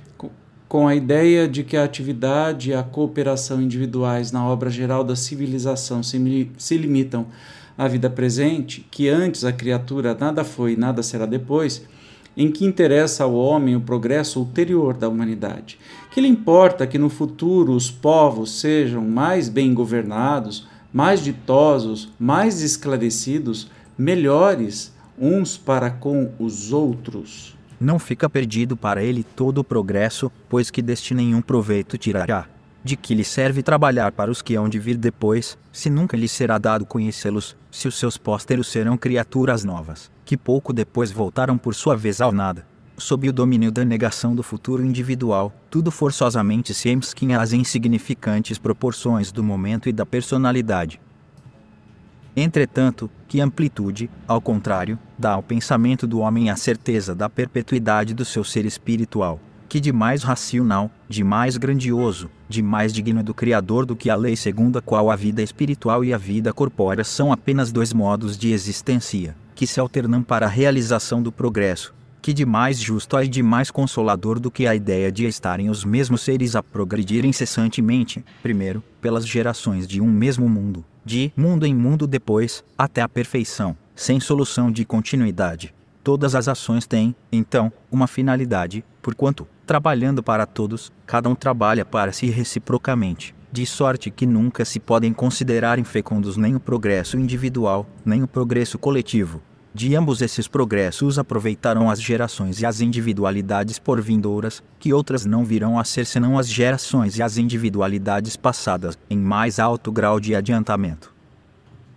[0.68, 5.16] Com a ideia de que a atividade e a cooperação individuais na obra geral da
[5.16, 7.26] civilização se, se limitam
[7.76, 11.86] à vida presente, que antes a criatura nada foi e nada será depois,
[12.36, 15.78] em que interessa ao homem o progresso ulterior da humanidade.
[16.10, 22.60] Que lhe importa que no futuro os povos sejam mais bem governados, mais ditosos, mais
[22.62, 27.56] esclarecidos, melhores uns para com os outros.
[27.80, 32.46] Não fica perdido para ele todo o progresso, pois que deste nenhum proveito tirará.
[32.84, 36.28] De que lhe serve trabalhar para os que hão de vir depois, se nunca lhe
[36.28, 41.74] será dado conhecê-los, se os seus pósteros serão criaturas novas, que pouco depois voltaram por
[41.74, 46.90] sua vez ao nada sob o domínio da negação do futuro individual, tudo forçosamente se
[46.90, 51.00] emsquinha às insignificantes proporções do momento e da personalidade.
[52.34, 58.24] Entretanto, que amplitude, ao contrário, dá ao pensamento do homem a certeza da perpetuidade do
[58.24, 63.84] seu ser espiritual, que de mais racional, de mais grandioso, de mais digno do Criador
[63.84, 67.32] do que a lei segundo a qual a vida espiritual e a vida corpórea são
[67.32, 72.46] apenas dois modos de existência, que se alternam para a realização do progresso, que de
[72.46, 76.54] mais justo e de mais consolador do que a ideia de estarem os mesmos seres
[76.54, 82.64] a progredir incessantemente, primeiro, pelas gerações de um mesmo mundo, de mundo em mundo depois,
[82.78, 85.74] até a perfeição, sem solução de continuidade.
[86.04, 92.12] Todas as ações têm, então, uma finalidade, porquanto, trabalhando para todos, cada um trabalha para
[92.12, 98.22] si reciprocamente, de sorte que nunca se podem considerar infecundos nem o progresso individual, nem
[98.22, 99.42] o progresso coletivo,
[99.74, 105.46] De ambos esses progressos aproveitarão as gerações e as individualidades por vindouras, que outras não
[105.46, 110.34] virão a ser senão as gerações e as individualidades passadas, em mais alto grau de
[110.34, 111.10] adiantamento.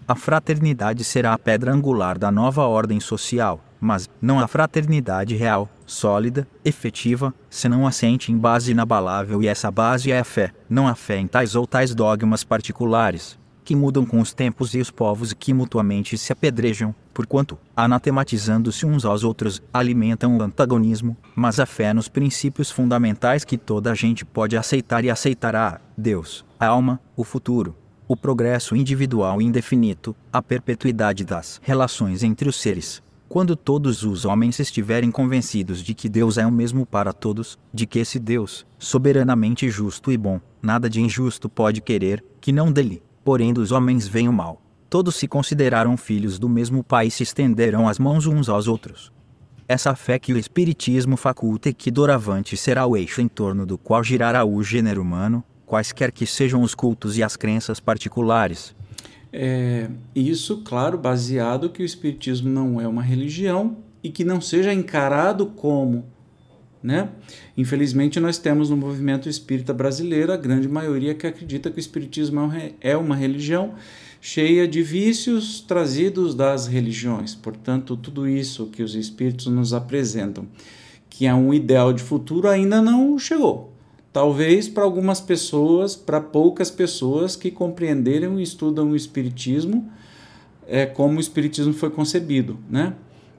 [0.08, 5.70] A fraternidade será a pedra angular da nova ordem social, mas não a fraternidade real,
[5.86, 10.96] sólida, efetiva, senão assente em base inabalável e essa base é a fé, não a
[10.96, 15.34] fé em tais ou tais dogmas particulares, que mudam com os tempos e os povos
[15.34, 21.92] que mutuamente se apedrejam, porquanto, anatematizando-se uns aos outros, alimentam o antagonismo, mas a fé
[21.92, 27.24] nos princípios fundamentais que toda a gente pode aceitar e aceitará: Deus, a alma, o
[27.24, 27.76] futuro,
[28.08, 33.04] o progresso individual indefinido, a perpetuidade das relações entre os seres.
[33.28, 37.88] Quando todos os homens estiverem convencidos de que Deus é o mesmo para todos, de
[37.88, 43.02] que esse Deus, soberanamente justo e bom, nada de injusto pode querer, que não dele,
[43.26, 44.62] porém dos homens vem o mal.
[44.88, 49.12] Todos se consideraram filhos do mesmo Pai e se estenderão as mãos uns aos outros.
[49.68, 53.80] Essa fé que o Espiritismo faculta e que doravante será o eixo em torno do
[53.80, 58.76] qual girará o gênero humano, quaisquer que sejam os cultos e as crenças particulares.
[59.34, 64.72] É, isso, claro, baseado que o Espiritismo não é uma religião e que não seja
[64.72, 66.06] encarado como
[66.86, 67.10] né?
[67.58, 72.40] Infelizmente, nós temos no movimento espírita brasileiro a grande maioria que acredita que o espiritismo
[72.80, 73.74] é uma religião
[74.22, 77.34] cheia de vícios trazidos das religiões.
[77.34, 80.48] Portanto, tudo isso que os espíritos nos apresentam,
[81.10, 83.74] que é um ideal de futuro, ainda não chegou.
[84.14, 89.92] Talvez para algumas pessoas, para poucas pessoas que compreenderam e estudam o espiritismo,
[90.68, 92.94] é como o espiritismo foi concebido, né?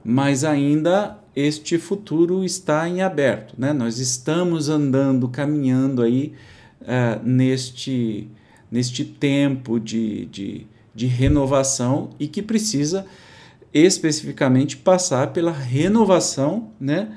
[0.04, 3.54] Mas ainda este futuro está em aberto.
[3.58, 3.74] Né?
[3.74, 6.32] Nós estamos andando, caminhando aí
[6.80, 8.28] uh, neste,
[8.70, 13.04] neste tempo de, de, de renovação e que precisa
[13.72, 17.14] especificamente passar pela renovação né,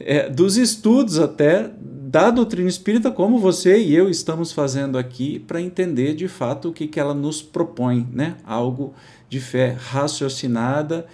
[0.00, 5.60] é, dos estudos até da doutrina espírita, como você e eu estamos fazendo aqui, para
[5.60, 8.36] entender de fato o que, que ela nos propõe, né?
[8.44, 8.94] algo
[9.28, 11.06] de fé raciocinada,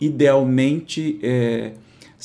[0.00, 1.72] idealmente é,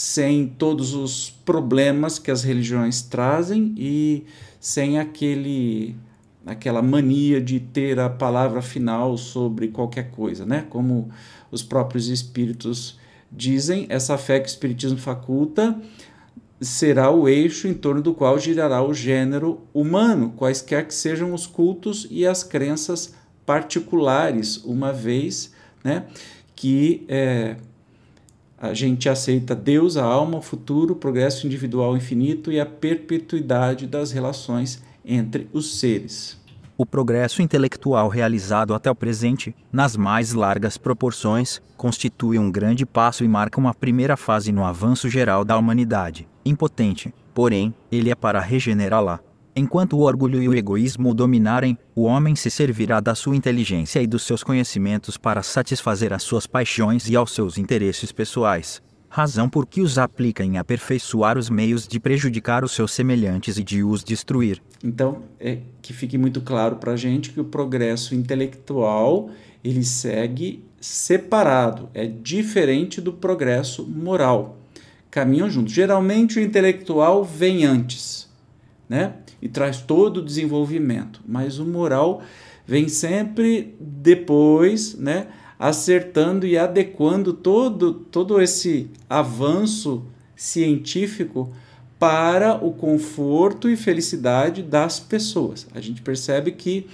[0.02, 4.24] sem todos os problemas que as religiões trazem e
[4.60, 5.96] sem aquele
[6.44, 10.66] aquela mania de ter a palavra final sobre qualquer coisa, né?
[10.72, 11.12] Como
[11.52, 12.98] os próprios espíritos
[13.32, 15.80] dizem, essa fé que o espiritismo faculta
[16.60, 21.46] será o eixo em torno do qual girará o gênero humano, quaisquer que sejam os
[21.46, 23.14] cultos e as crenças
[23.46, 26.08] particulares, uma vez, né,
[26.56, 27.58] que é,
[28.62, 33.88] a gente aceita Deus, a alma, o futuro, o progresso individual infinito e a perpetuidade
[33.88, 36.40] das relações entre os seres.
[36.78, 43.24] O progresso intelectual realizado até o presente, nas mais largas proporções, constitui um grande passo
[43.24, 46.28] e marca uma primeira fase no avanço geral da humanidade.
[46.46, 49.20] Impotente, porém, ele é para regenerá-la,
[49.56, 54.02] Enquanto o orgulho e o egoísmo o dominarem, o homem se servirá da sua inteligência
[54.02, 58.82] e dos seus conhecimentos para satisfazer as suas paixões e aos seus interesses pessoais.
[59.10, 63.64] Razão por que os aplica em aperfeiçoar os meios de prejudicar os seus semelhantes e
[63.64, 64.64] de os destruir.
[64.82, 69.30] Então, é que fique muito claro para a gente que o progresso intelectual
[69.62, 74.58] ele segue separado, é diferente do progresso moral.
[75.12, 75.74] Caminham juntos.
[75.74, 78.30] Geralmente o intelectual vem antes,
[78.88, 79.14] né?
[79.42, 82.22] E traz todo o desenvolvimento, mas o moral
[82.66, 85.28] vem sempre depois, né,
[85.58, 91.52] acertando e adequando todo, todo esse avanço científico
[92.00, 95.68] para o conforto e felicidade das pessoas.
[95.74, 96.88] A gente percebe que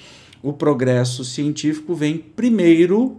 [0.43, 3.17] o progresso científico vem primeiro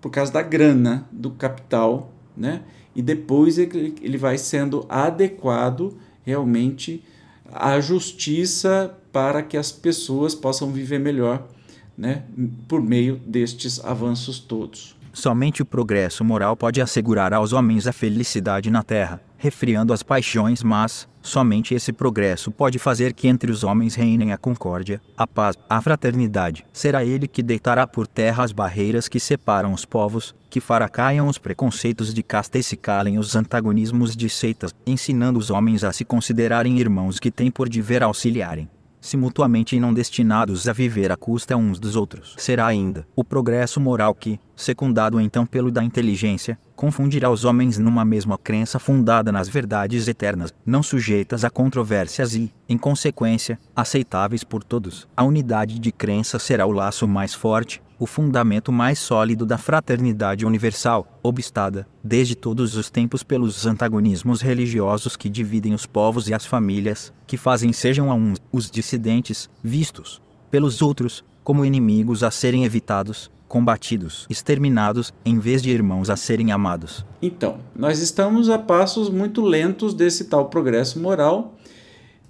[0.00, 2.62] por causa da grana, do capital, né?
[2.96, 7.04] E depois ele, vai sendo adequado realmente
[7.52, 11.48] a justiça para que as pessoas possam viver melhor
[11.96, 12.22] né,
[12.66, 14.96] por meio destes avanços todos.
[15.12, 20.62] Somente o progresso moral pode assegurar aos homens a felicidade na terra, refriando as paixões,
[20.62, 25.56] mas somente esse progresso pode fazer que entre os homens reinem a concórdia, a paz,
[25.68, 26.64] a fraternidade.
[26.72, 31.28] Será ele que deitará por terra as barreiras que separam os povos, que fará caiam
[31.28, 35.92] os preconceitos de casta e se calem os antagonismos de seitas, ensinando os homens a
[35.92, 38.68] se considerarem irmãos que têm por dever auxiliarem
[39.00, 42.34] se mutuamente não destinados a viver à custa uns dos outros.
[42.36, 48.06] Será ainda o progresso moral que, secundado então pelo da inteligência, confundirá os homens numa
[48.06, 54.64] mesma crença fundada nas verdades eternas, não sujeitas a controvérsias e, em consequência, aceitáveis por
[54.64, 55.06] todos.
[55.14, 60.46] A unidade de crença será o laço mais forte, o fundamento mais sólido da fraternidade
[60.46, 66.46] universal, obstada, desde todos os tempos pelos antagonismos religiosos que dividem os povos e as
[66.46, 72.64] famílias, que fazem sejam a uns os dissidentes, vistos pelos outros como inimigos a serem
[72.64, 77.04] evitados, combatidos, exterminados, em vez de irmãos a serem amados.
[77.20, 81.56] Então, nós estamos a passos muito lentos desse tal progresso moral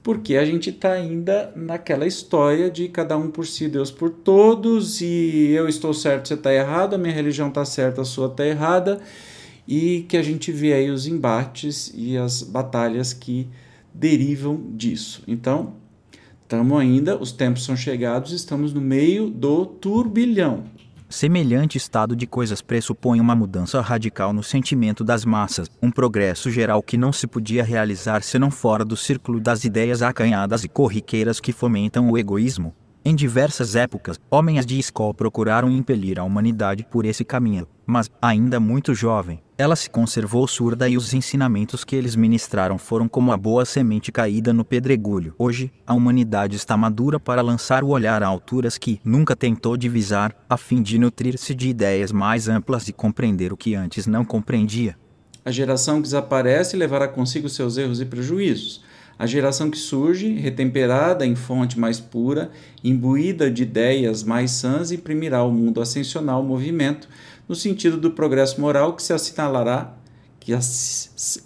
[0.03, 5.03] porque a gente está ainda naquela história de cada um por si, Deus por todos,
[5.03, 8.47] e eu estou certo, você está errado, a minha religião está certa, a sua está
[8.47, 8.99] errada,
[9.69, 13.47] e que a gente vê aí os embates e as batalhas que
[13.93, 15.23] derivam disso.
[15.29, 15.75] Então,
[16.43, 20.65] estamos ainda, os tempos são chegados, estamos no meio do turbilhão.
[21.11, 26.81] Semelhante estado de coisas pressupõe uma mudança radical no sentimento das massas, um progresso geral
[26.81, 31.51] que não se podia realizar senão fora do círculo das ideias acanhadas e corriqueiras que
[31.51, 32.73] fomentam o egoísmo.
[33.05, 38.61] Em diversas épocas, homens de escola procuraram impelir a humanidade por esse caminho, mas, ainda
[38.61, 43.37] muito jovem, ela se conservou surda e os ensinamentos que eles ministraram foram como a
[43.37, 45.35] boa semente caída no pedregulho.
[45.39, 50.35] Hoje, a humanidade está madura para lançar o olhar a alturas que nunca tentou divisar,
[50.49, 54.97] a fim de nutrir-se de ideias mais amplas e compreender o que antes não compreendia.
[55.45, 58.83] A geração que desaparece levará consigo seus erros e prejuízos
[59.21, 62.51] a geração que surge, retemperada em fonte mais pura,
[62.83, 67.07] imbuída de ideias mais sãs, imprimirá ao mundo ascensional movimento
[67.47, 69.95] no sentido do progresso moral que se assinalará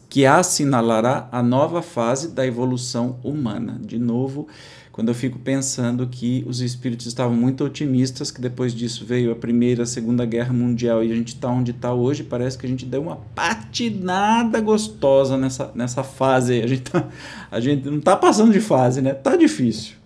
[0.08, 3.76] que assinalará a nova fase da evolução humana.
[3.84, 4.46] De novo,
[4.94, 9.34] quando eu fico pensando que os espíritos estavam muito otimistas, que depois disso veio a
[9.34, 12.68] Primeira, a Segunda Guerra Mundial e a gente está onde está hoje, parece que a
[12.68, 16.62] gente deu uma patinada gostosa nessa, nessa fase.
[16.62, 17.08] A gente, tá,
[17.50, 19.12] a gente não está passando de fase, né?
[19.12, 19.96] Tá difícil.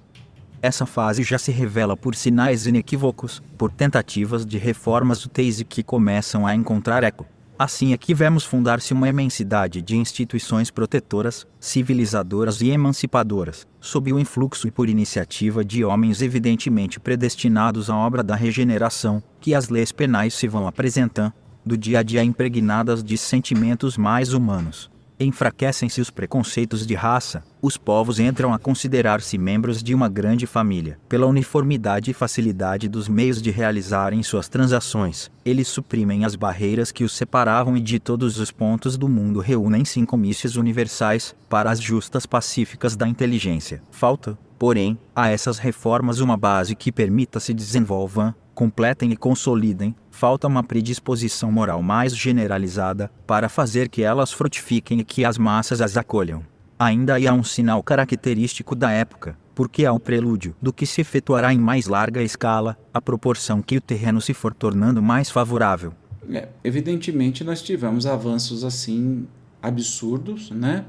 [0.62, 5.82] Essa fase já se revela por sinais inequívocos, por tentativas de reformas úteis e que
[5.82, 7.26] começam a encontrar eco
[7.58, 14.68] Assim aqui vemos fundar-se uma imensidade de instituições protetoras, civilizadoras e emancipadoras, sob o influxo
[14.68, 20.34] e por iniciativa de homens evidentemente predestinados à obra da regeneração, que as leis penais
[20.34, 21.32] se vão apresentando,
[21.66, 24.88] do dia a dia impregnadas de sentimentos mais humanos
[25.24, 30.98] enfraquecem-se os preconceitos de raça, os povos entram a considerar-se membros de uma grande família.
[31.08, 37.04] Pela uniformidade e facilidade dos meios de realizarem suas transações, eles suprimem as barreiras que
[37.04, 41.80] os separavam e de todos os pontos do mundo reúnem-se em comícios universais para as
[41.80, 43.82] justas pacíficas da inteligência.
[43.90, 50.48] Falta, porém, a essas reformas uma base que permita se desenvolvam, completem e consolidem, falta
[50.48, 55.96] uma predisposição moral mais generalizada para fazer que elas frutifiquem e que as massas as
[55.96, 56.42] acolham.
[56.76, 61.52] Ainda há um sinal característico da época, porque há o prelúdio do que se efetuará
[61.52, 65.92] em mais larga escala, à proporção que o terreno se for tornando mais favorável.
[66.30, 69.26] É, evidentemente, nós tivemos avanços assim
[69.62, 70.84] absurdos, né?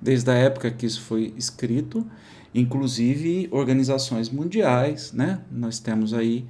[0.00, 2.06] Desde a época que isso foi escrito,
[2.54, 5.40] inclusive organizações mundiais, né?
[5.50, 6.46] Nós temos aí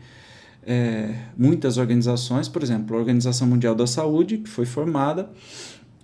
[0.65, 5.31] é, muitas organizações, por exemplo, a Organização Mundial da Saúde, que foi formada,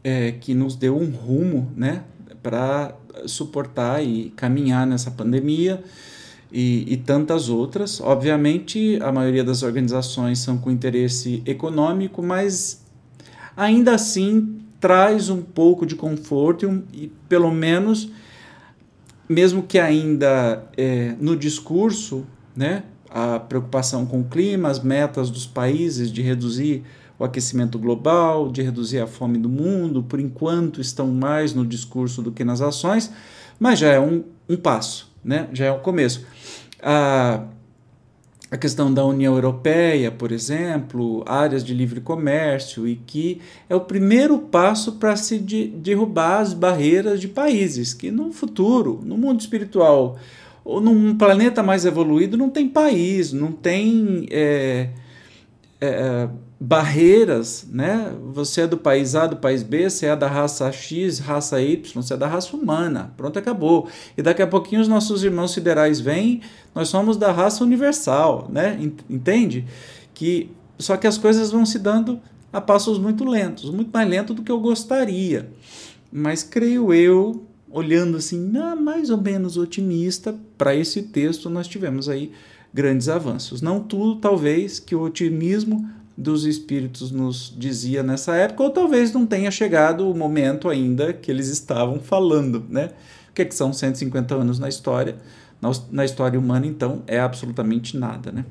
[0.02, 2.02] é, que nos deu um rumo né,
[2.42, 2.94] para
[3.26, 5.82] suportar e caminhar nessa pandemia
[6.52, 8.00] e, e, tantas outras.
[8.00, 12.82] Obviamente, a maioria das organizações são com interesse econômico, mas
[13.56, 18.10] ainda assim traz um pouco de conforto e, um, e pelo menos,
[19.28, 22.24] mesmo que ainda é, no discurso,
[22.56, 26.84] né, a preocupação com o clima, as metas dos países de reduzir
[27.18, 32.22] o aquecimento global, de reduzir a fome do mundo, por enquanto estão mais no discurso
[32.22, 33.10] do que nas ações,
[33.58, 35.48] mas já é um, um passo, né?
[35.52, 36.24] já é o um começo.
[36.80, 37.44] A,
[38.50, 43.80] a questão da União Europeia, por exemplo, áreas de livre comércio, e que é o
[43.80, 49.40] primeiro passo para se de, derrubar as barreiras de países que no futuro, no mundo
[49.40, 50.18] espiritual,
[50.64, 54.88] ou num planeta mais evoluído não tem país, não tem é,
[55.80, 56.28] é,
[56.60, 58.12] barreiras, né?
[58.32, 61.94] Você é do país A, do país B, você é da raça X, raça Y,
[61.94, 63.12] você é da raça humana.
[63.16, 63.88] Pronto, acabou.
[64.16, 66.40] E daqui a pouquinho os nossos irmãos siderais vêm,
[66.74, 68.78] nós somos da raça universal, né?
[69.08, 69.66] Entende?
[70.12, 72.20] Que só que as coisas vão se dando
[72.52, 75.52] a passos muito lentos, muito mais lento do que eu gostaria.
[76.10, 78.50] Mas creio eu olhando assim,
[78.80, 82.32] mais ou menos otimista, para esse texto nós tivemos aí
[82.72, 83.60] grandes avanços.
[83.60, 85.88] Não tudo, talvez, que o otimismo
[86.18, 91.30] dos espíritos nos dizia nessa época, ou talvez não tenha chegado o momento ainda que
[91.30, 92.90] eles estavam falando, né?
[93.30, 95.16] O que, é que são 150 anos na história?
[95.62, 98.44] Na, na história humana, então, é absolutamente nada, né?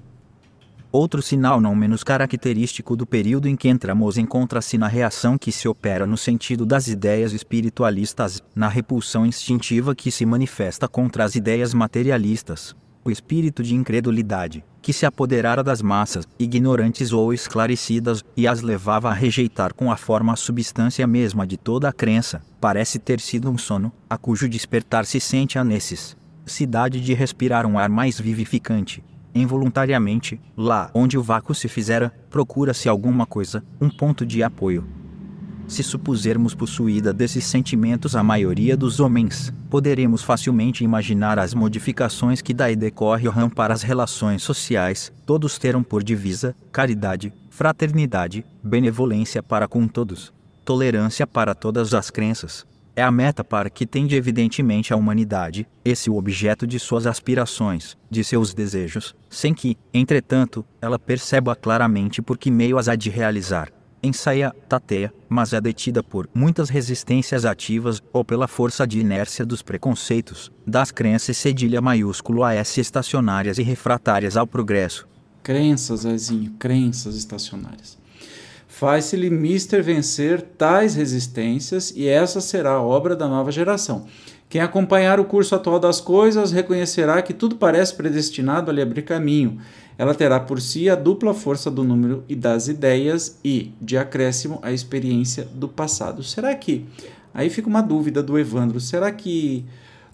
[0.90, 5.68] Outro sinal não menos característico do período em que entramos encontra-se na reação que se
[5.68, 11.74] opera no sentido das ideias espiritualistas, na repulsão instintiva que se manifesta contra as ideias
[11.74, 12.74] materialistas.
[13.04, 19.10] O espírito de incredulidade, que se apoderara das massas, ignorantes ou esclarecidas, e as levava
[19.10, 23.52] a rejeitar com a forma a substância mesma de toda a crença, parece ter sido
[23.52, 26.16] um sono, a cujo despertar se sente a nesses
[26.46, 29.04] cidade de respirar um ar mais vivificante,
[29.36, 34.88] involuntariamente, lá onde o vácuo se fizera, procura-se alguma coisa, um ponto de apoio.
[35.68, 42.54] Se supusermos possuída desses sentimentos a maioria dos homens, poderemos facilmente imaginar as modificações que
[42.54, 45.12] daí decorrem para as relações sociais.
[45.26, 52.66] Todos terão por divisa caridade, fraternidade, benevolência para com todos, tolerância para todas as crenças,
[52.98, 57.96] é a meta para que tende evidentemente a humanidade, esse o objeto de suas aspirações,
[58.10, 63.12] de seus desejos, sem que, entretanto, ela perceba claramente por que meio as há de
[63.12, 63.70] realizar.
[64.02, 69.62] Ensaia, tateia, mas é detida por muitas resistências ativas ou pela força de inércia dos
[69.62, 75.08] preconceitos, das crenças cedilha maiúsculo a S estacionárias e refratárias ao progresso.
[75.42, 77.98] Crenças, Zezinho, crenças estacionárias.
[78.68, 84.06] Faz-se-lhe mister vencer tais resistências, e essa será a obra da nova geração.
[84.50, 89.02] Quem acompanhar o curso atual das coisas reconhecerá que tudo parece predestinado a lhe abrir
[89.02, 89.60] caminho.
[89.98, 94.60] Ela terá por si a dupla força do número e das ideias e, de acréscimo,
[94.62, 96.22] a experiência do passado.
[96.24, 96.86] Será que.
[97.34, 99.66] Aí fica uma dúvida do Evandro: será que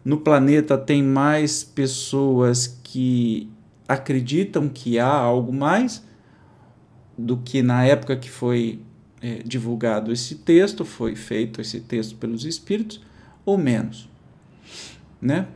[0.04, 3.50] no planeta tem mais pessoas que
[3.88, 6.02] acreditam que há algo mais?
[7.18, 8.80] do que na época que foi
[9.22, 13.02] é, divulgado esse texto, foi feito esse texto pelos espíritos,
[13.46, 14.10] ou menos.
[15.22, 15.48] Né?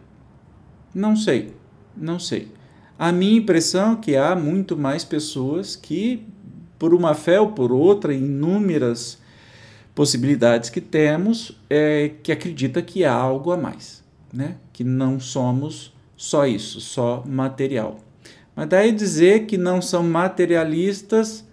[0.93, 1.53] Não sei,
[1.95, 2.51] não sei.
[2.97, 6.25] A minha impressão é que há muito mais pessoas que,
[6.79, 9.19] por uma fé ou por outra, inúmeras
[9.93, 14.55] possibilidades que temos, é, que acredita que há algo a mais, né?
[14.73, 17.99] que não somos só isso, só material.
[18.55, 21.45] Mas daí dizer que não são materialistas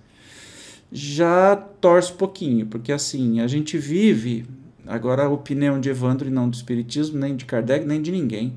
[0.90, 4.47] já torce um pouquinho, porque assim, a gente vive,
[4.86, 8.55] agora a opinião de Evandro e não do Espiritismo, nem de Kardec, nem de ninguém,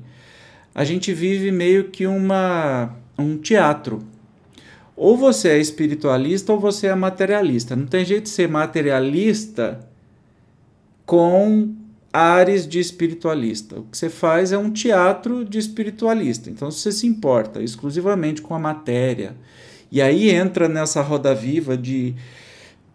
[0.74, 4.02] a gente vive meio que uma, um teatro.
[4.96, 7.76] Ou você é espiritualista ou você é materialista.
[7.76, 9.80] Não tem jeito de ser materialista
[11.06, 11.74] com
[12.12, 13.78] ares de espiritualista.
[13.78, 16.50] O que você faz é um teatro de espiritualista.
[16.50, 19.36] Então você se importa exclusivamente com a matéria
[19.90, 22.14] e aí entra nessa roda viva de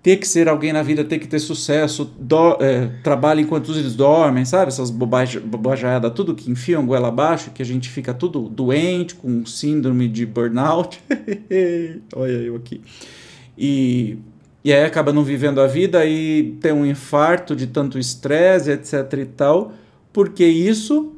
[0.04, 3.96] ter que ser alguém na vida, ter que ter sucesso, do, é, trabalha enquanto eles
[3.96, 4.68] dormem, sabe?
[4.68, 10.10] Essas bobajadas, tudo que enfiam goela abaixo, que a gente fica tudo doente, com síndrome
[10.10, 11.02] de burnout.
[12.14, 12.82] Olha eu aqui.
[13.58, 14.18] E,
[14.62, 19.14] e aí acaba não vivendo a vida e tem um infarto de tanto estresse, etc
[19.14, 19.72] e tal.
[20.12, 21.14] Por que isso?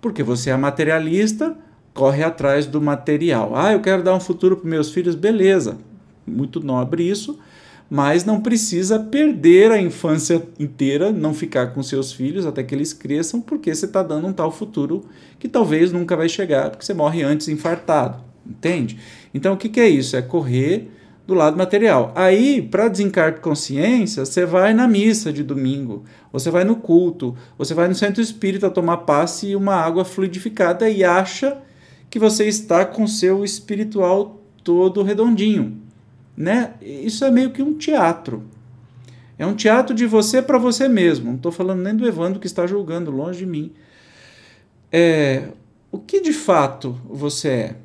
[0.00, 1.56] Porque você é materialista,
[1.94, 3.52] corre atrás do material.
[3.54, 5.78] Ah, eu quero dar um futuro para meus filhos, beleza,
[6.26, 7.38] muito nobre isso,
[7.88, 12.92] mas não precisa perder a infância inteira, não ficar com seus filhos até que eles
[12.92, 15.04] cresçam, porque você está dando um tal futuro
[15.38, 18.98] que talvez nunca vai chegar, porque você morre antes infartado, entende?
[19.32, 20.16] Então o que, que é isso?
[20.16, 20.90] É correr
[21.26, 22.12] do lado material.
[22.14, 27.34] Aí, para desencargo de consciência, você vai na missa de domingo, você vai no culto,
[27.58, 31.58] você vai no centro espírita tomar passe e uma água fluidificada e acha
[32.08, 35.82] que você está com seu espiritual todo redondinho,
[36.36, 36.74] né?
[36.80, 38.44] Isso é meio que um teatro.
[39.38, 41.26] É um teatro de você para você mesmo.
[41.26, 43.72] Não estou falando nem do Evandro que está julgando, longe de mim.
[44.90, 45.48] É,
[45.90, 47.76] o que de fato você é?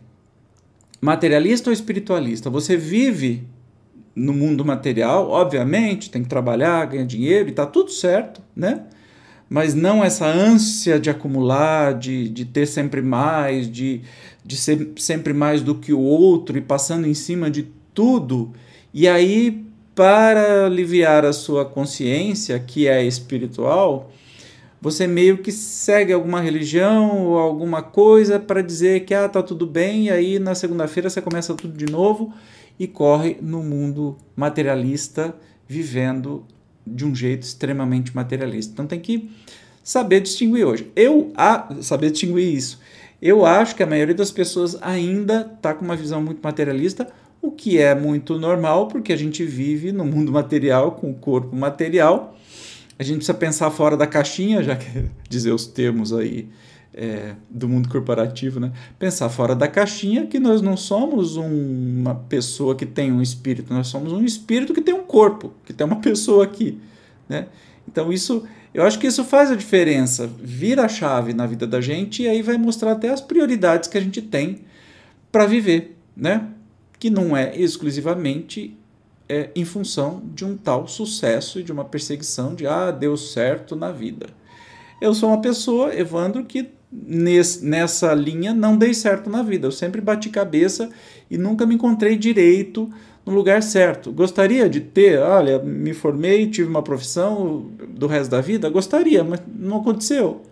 [0.99, 2.49] Materialista ou espiritualista?
[2.49, 3.43] Você vive
[4.15, 8.85] no mundo material, obviamente, tem que trabalhar, ganhar dinheiro e está tudo certo, né?
[9.51, 13.99] mas não essa ânsia de acumular, de, de ter sempre mais, de,
[14.45, 18.51] de ser sempre mais do que o outro e passando em cima de tudo.
[18.93, 19.63] E aí,
[19.95, 24.11] para aliviar a sua consciência, que é espiritual,
[24.81, 29.67] você meio que segue alguma religião ou alguma coisa para dizer que ah, tá tudo
[29.67, 32.33] bem, e aí na segunda-feira você começa tudo de novo
[32.79, 35.35] e corre no mundo materialista,
[35.67, 36.43] vivendo
[36.85, 38.73] de um jeito extremamente materialista.
[38.73, 39.29] Então tem que
[39.83, 40.91] saber distinguir hoje.
[40.95, 42.79] Eu a saber distinguir isso.
[43.21, 47.07] Eu acho que a maioria das pessoas ainda está com uma visão muito materialista,
[47.41, 51.55] o que é muito normal, porque a gente vive no mundo material, com o corpo
[51.55, 52.37] material.
[52.99, 56.47] A gente precisa pensar fora da caixinha, já que dizer os termos aí
[56.93, 58.71] é, do mundo corporativo, né?
[58.99, 63.73] Pensar fora da caixinha que nós não somos um, uma pessoa que tem um espírito,
[63.73, 66.79] nós somos um espírito que tem um corpo, que tem uma pessoa aqui,
[67.27, 67.47] né?
[67.87, 71.81] Então isso, eu acho que isso faz a diferença, vira a chave na vida da
[71.81, 74.59] gente e aí vai mostrar até as prioridades que a gente tem
[75.31, 76.49] para viver, né?
[77.01, 78.77] Que não é exclusivamente
[79.27, 83.75] é, em função de um tal sucesso e de uma perseguição de ah, deu certo
[83.75, 84.27] na vida.
[84.99, 89.65] Eu sou uma pessoa, Evandro, que nesse, nessa linha não dei certo na vida.
[89.65, 90.91] Eu sempre bati cabeça
[91.29, 92.87] e nunca me encontrei direito
[93.25, 94.11] no lugar certo.
[94.11, 98.69] Gostaria de ter, olha, me formei, tive uma profissão do resto da vida?
[98.69, 100.43] Gostaria, mas não aconteceu.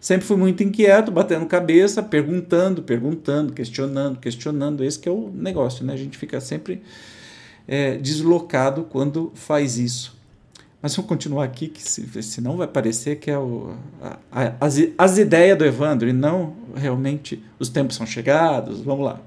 [0.00, 4.82] Sempre fui muito inquieto, batendo cabeça, perguntando, perguntando, questionando, questionando.
[4.82, 5.92] Esse que é o negócio, né?
[5.92, 6.82] A gente fica sempre
[7.68, 10.18] é, deslocado quando faz isso.
[10.80, 14.78] Mas vamos continuar aqui, que se, senão vai parecer que é o, a, a, as,
[14.96, 18.80] as ideias do Evandro e não realmente os tempos são chegados.
[18.80, 19.20] Vamos lá.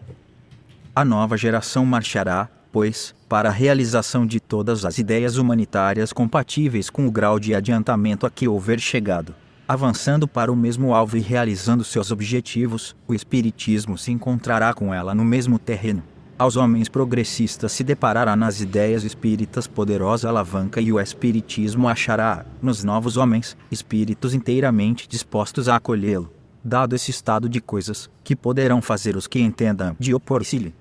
[0.96, 7.06] A nova geração marchará, pois, para a realização de todas as ideias humanitárias compatíveis com
[7.06, 9.36] o grau de adiantamento a que houver chegado.
[9.68, 15.16] Avançando para o mesmo alvo e realizando seus objetivos, o Espiritismo se encontrará com ela
[15.16, 16.04] no mesmo terreno
[16.38, 22.84] aos homens progressistas se deparará nas ideias espíritas poderosa alavanca e o espiritismo achará, nos
[22.84, 26.32] novos homens, espíritos inteiramente dispostos a acolhê-lo.
[26.64, 30.74] Dado esse estado de coisas, que poderão fazer os que entendam de opor-se-lhe.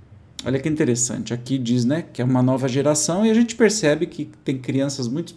[0.45, 4.07] Olha que interessante, aqui diz né, que é uma nova geração e a gente percebe
[4.07, 5.33] que tem crianças muito,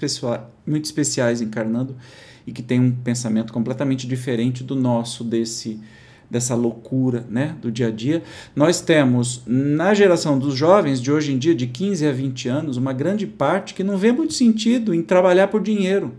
[0.65, 1.95] muito especiais encarnando
[2.45, 5.79] e que tem um pensamento completamente diferente do nosso, desse
[6.29, 8.23] dessa loucura né, do dia a dia.
[8.55, 12.77] Nós temos na geração dos jovens de hoje em dia, de 15 a 20 anos,
[12.77, 16.13] uma grande parte que não vê muito sentido em trabalhar por dinheiro.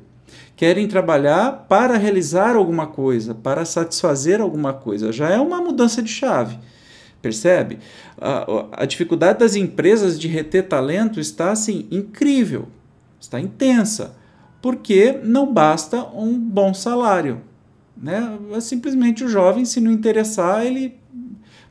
[0.55, 5.13] Querem trabalhar para realizar alguma coisa, para satisfazer alguma coisa.
[5.13, 6.59] Já é uma mudança de chave.
[7.21, 7.79] Percebe?
[8.19, 12.69] A, a dificuldade das empresas de reter talento está assim incrível,
[13.21, 14.17] está intensa,
[14.61, 17.43] porque não basta um bom salário.
[17.97, 18.39] Né?
[18.53, 20.99] É simplesmente o jovem, se não interessar, ele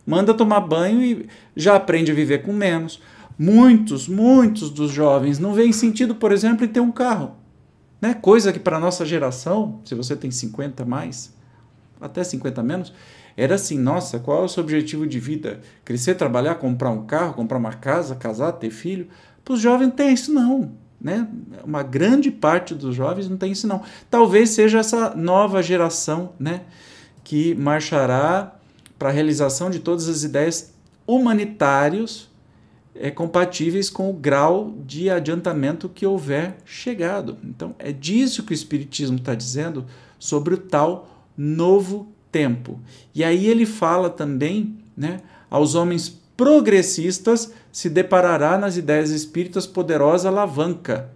[0.05, 3.01] manda tomar banho e já aprende a viver com menos.
[3.37, 7.35] Muitos, muitos dos jovens não veem sentido, por exemplo, em ter um carro.
[8.01, 8.13] Né?
[8.13, 11.33] Coisa que para a nossa geração, se você tem 50 mais,
[11.99, 12.93] até 50 menos,
[13.37, 15.59] era assim, nossa, qual é o seu objetivo de vida?
[15.83, 19.07] Crescer, trabalhar, comprar um carro, comprar uma casa, casar, ter filho?
[19.43, 20.71] Para os jovens tem isso não.
[20.99, 21.27] Né?
[21.63, 23.81] Uma grande parte dos jovens não tem isso não.
[24.09, 26.61] Talvez seja essa nova geração, né,
[27.23, 28.55] que marchará
[28.97, 30.73] para a realização de todas as ideias
[31.05, 32.29] humanitários
[32.95, 37.37] é, compatíveis com o grau de adiantamento que houver chegado.
[37.43, 39.85] Então, é disso que o Espiritismo está dizendo
[40.17, 42.79] sobre o tal novo tempo.
[43.13, 50.27] E aí ele fala também né, aos homens progressistas se deparará nas ideias espíritas poderosa
[50.27, 51.09] alavanca.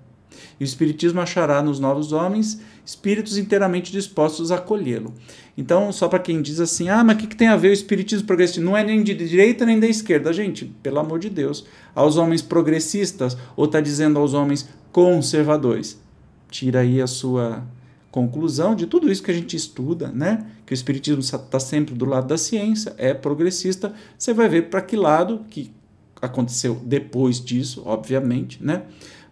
[0.59, 5.13] E o espiritismo achará nos novos homens espíritos inteiramente dispostos a acolhê-lo.
[5.57, 7.74] Então, só para quem diz assim, ah, mas o que, que, tem a ver o
[7.74, 8.61] espiritismo progressista?
[8.61, 10.34] Não é nem de direita nem da esquerda.
[10.34, 16.01] Gente, pelo amor de Deus, aos homens progressistas, ou está dizendo aos homens conservadores?
[16.49, 17.63] Tira aí a sua
[18.12, 20.47] conclusão de tudo isso que a gente estuda, né?
[20.66, 23.93] Que o espiritismo está sempre do lado da ciência, é progressista.
[24.18, 25.72] Você vai ver para que lado que
[26.22, 28.84] aconteceu depois disso, obviamente, né?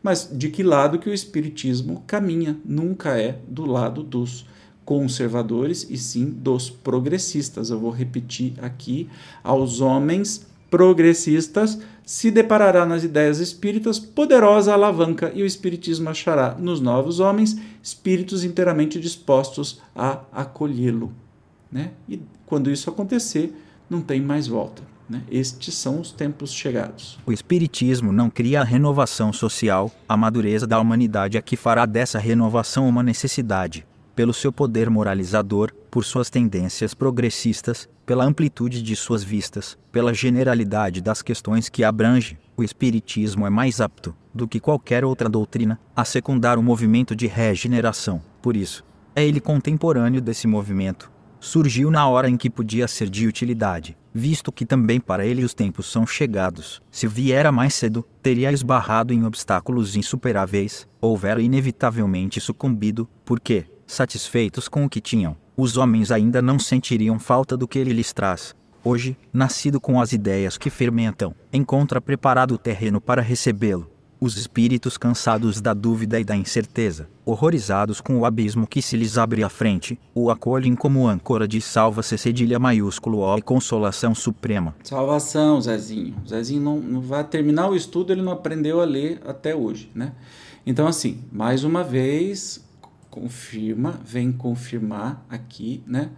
[0.02, 2.58] Mas de que lado que o espiritismo caminha?
[2.64, 4.46] Nunca é do lado dos
[4.86, 7.70] conservadores e sim dos progressistas.
[7.70, 9.10] Eu vou repetir aqui
[9.44, 16.80] aos homens progressistas se deparará nas ideias espíritas poderosa alavanca e o espiritismo achará nos
[16.80, 21.11] novos homens espíritos inteiramente dispostos a acolhê-lo.
[21.72, 21.91] Né?
[22.07, 23.53] E quando isso acontecer,
[23.89, 24.82] não tem mais volta.
[25.09, 25.22] Né?
[25.32, 27.18] Estes são os tempos chegados.
[27.26, 32.20] O Espiritismo não cria a renovação social, a madureza da humanidade é que fará dessa
[32.20, 33.86] renovação uma necessidade
[34.18, 41.01] pelo seu poder moralizador, por suas tendências progressistas, pela amplitude de suas vistas, pela generalidade
[41.01, 46.03] das questões que abrange, o Espiritismo é mais apto, do que qualquer outra doutrina, a
[46.03, 48.20] secundar o movimento de regeneração.
[48.41, 48.84] Por isso,
[49.15, 51.11] é ele contemporâneo desse movimento.
[51.39, 55.53] Surgiu na hora em que podia ser de utilidade, visto que também para ele os
[55.53, 56.82] tempos são chegados.
[56.89, 64.86] Se viera mais cedo, teria esbarrado em obstáculos insuperáveis, houvera inevitavelmente sucumbido, porque, satisfeitos com
[64.86, 68.54] o que tinham, os homens ainda não sentiriam falta do que ele lhes traz.
[68.84, 73.90] Hoje, nascido com as ideias que fermentam, encontra preparado o terreno para recebê-lo.
[74.20, 79.16] Os espíritos cansados da dúvida e da incerteza, horrorizados com o abismo que se lhes
[79.16, 84.76] abre à frente, o acolhem como âncora de salva-se cedilha maiúsculo O e consolação suprema.
[84.84, 86.16] Salvação, Zezinho.
[86.28, 90.14] Zezinho não, não vai terminar o estudo, ele não aprendeu a ler até hoje, né?
[90.66, 92.66] Então, assim, mais uma vez,
[93.20, 96.11] confirma, vem confirmar aqui, né?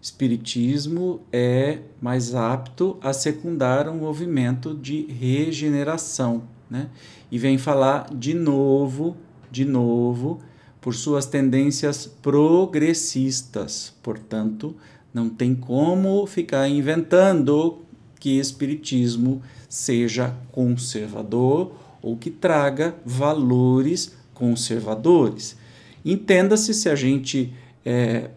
[0.00, 6.90] Espiritismo é mais apto a secundar um movimento de regeneração, né?
[7.32, 9.16] E vem falar de novo,
[9.50, 10.40] de novo,
[10.82, 13.94] por suas tendências progressistas.
[14.02, 14.76] Portanto,
[15.14, 17.78] não tem como ficar inventando
[18.20, 21.72] que espiritismo seja conservador
[22.02, 25.56] ou que traga valores conservadores.
[26.04, 27.52] Entenda-se se a gente
[27.84, 28.30] é,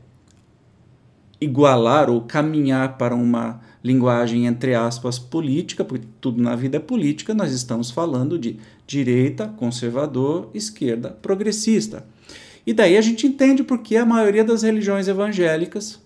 [1.39, 7.33] igualar ou caminhar para uma linguagem entre aspas política, porque tudo na vida é política,
[7.33, 12.05] nós estamos falando de direita, conservador, esquerda, progressista.
[12.65, 16.01] E daí a gente entende porque a maioria das religiões evangélicas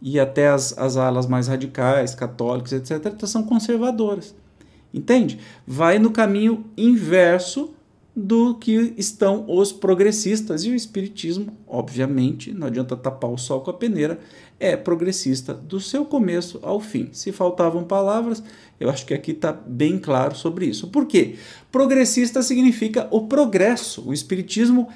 [0.00, 4.34] e até as, as alas mais radicais, católicos, etc., são conservadoras.
[4.92, 5.38] Entende?
[5.66, 7.74] Vai no caminho inverso
[8.18, 10.64] do que estão os progressistas.
[10.64, 14.18] E o Espiritismo, obviamente, não adianta tapar o sol com a peneira,
[14.58, 17.08] é progressista do seu começo ao fim.
[17.12, 18.42] Se faltavam palavras,
[18.80, 20.88] eu acho que aqui está bem claro sobre isso.
[20.88, 21.36] Por quê?
[21.70, 24.08] Progressista significa o progresso.
[24.08, 24.88] O Espiritismo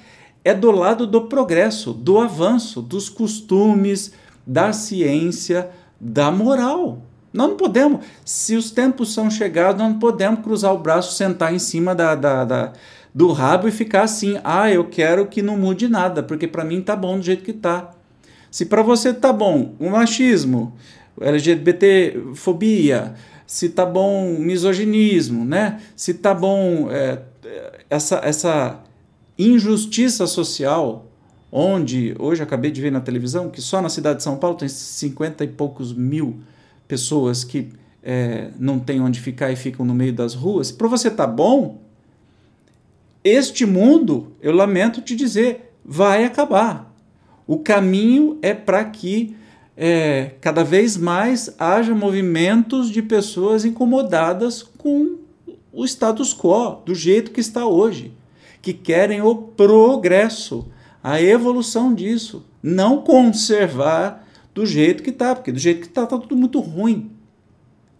[0.44, 4.12] é do lado do progresso, do avanço, dos costumes,
[4.44, 5.70] da ciência,
[6.00, 7.00] da moral.
[7.32, 11.54] Nós não podemos, se os tempos são chegados, nós não podemos cruzar o braço, sentar
[11.54, 12.72] em cima da, da, da
[13.14, 16.80] do rabo e ficar assim, ah, eu quero que não mude nada, porque para mim
[16.80, 17.90] tá bom do jeito que tá.
[18.50, 20.74] Se para você tá bom o machismo,
[21.20, 23.14] LGBTfobia,
[23.46, 25.80] se tá bom misoginismo, né?
[25.94, 27.20] Se tá bom é,
[27.90, 28.80] essa, essa
[29.38, 31.06] injustiça social,
[31.50, 34.68] onde hoje acabei de ver na televisão que só na cidade de São Paulo tem
[34.68, 36.40] 50 e poucos mil
[36.88, 37.68] pessoas que
[38.02, 40.72] é, não têm onde ficar e ficam no meio das ruas.
[40.72, 41.82] Para você tá bom,
[43.24, 46.92] este mundo, eu lamento te dizer, vai acabar.
[47.46, 49.36] O caminho é para que
[49.76, 55.18] é, cada vez mais haja movimentos de pessoas incomodadas com
[55.72, 58.12] o status quo, do jeito que está hoje,
[58.60, 60.66] que querem o progresso,
[61.02, 66.18] a evolução disso, não conservar do jeito que está, porque do jeito que está, está
[66.18, 67.10] tudo muito ruim.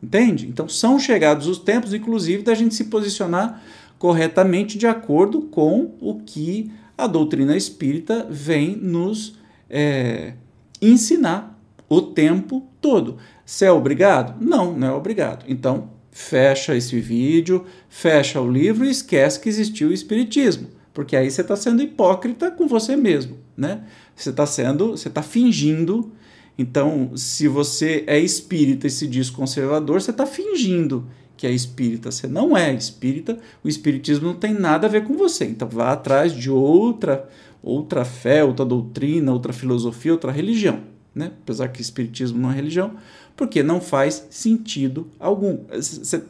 [0.03, 0.47] Entende?
[0.47, 3.63] Então são chegados os tempos, inclusive, da gente se posicionar
[4.03, 9.39] corretamente de acordo com o que a doutrina espírita vem nos
[9.71, 10.33] é,
[10.81, 11.57] ensinar
[11.89, 13.19] o tempo todo.
[13.47, 14.45] Se é obrigado?
[14.45, 15.45] Não, não é obrigado.
[15.47, 20.67] Então, fecha esse vídeo, fecha o livro e esquece que existiu o Espiritismo.
[20.93, 23.37] Porque aí você está sendo hipócrita com você mesmo.
[23.57, 23.85] Né?
[24.17, 26.11] Você está sendo, você está fingindo.
[26.59, 32.11] Então, se você é espírita e se diz conservador, você está fingindo que é espírita,
[32.11, 35.45] você não é espírita, o espiritismo não tem nada a ver com você.
[35.45, 37.29] Então vá atrás de outra
[37.63, 40.81] outra fé, outra doutrina, outra filosofia, outra religião,
[41.15, 41.31] né?
[41.43, 42.97] Apesar que espiritismo não é religião,
[43.37, 45.59] porque não faz sentido algum.
[45.71, 46.25] Você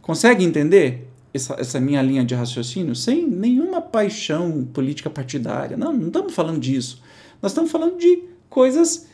[0.00, 5.76] consegue entender essa, essa minha linha de raciocínio sem nenhuma paixão política partidária?
[5.76, 7.00] Não, não estamos falando disso.
[7.40, 9.06] Nós estamos falando de coisas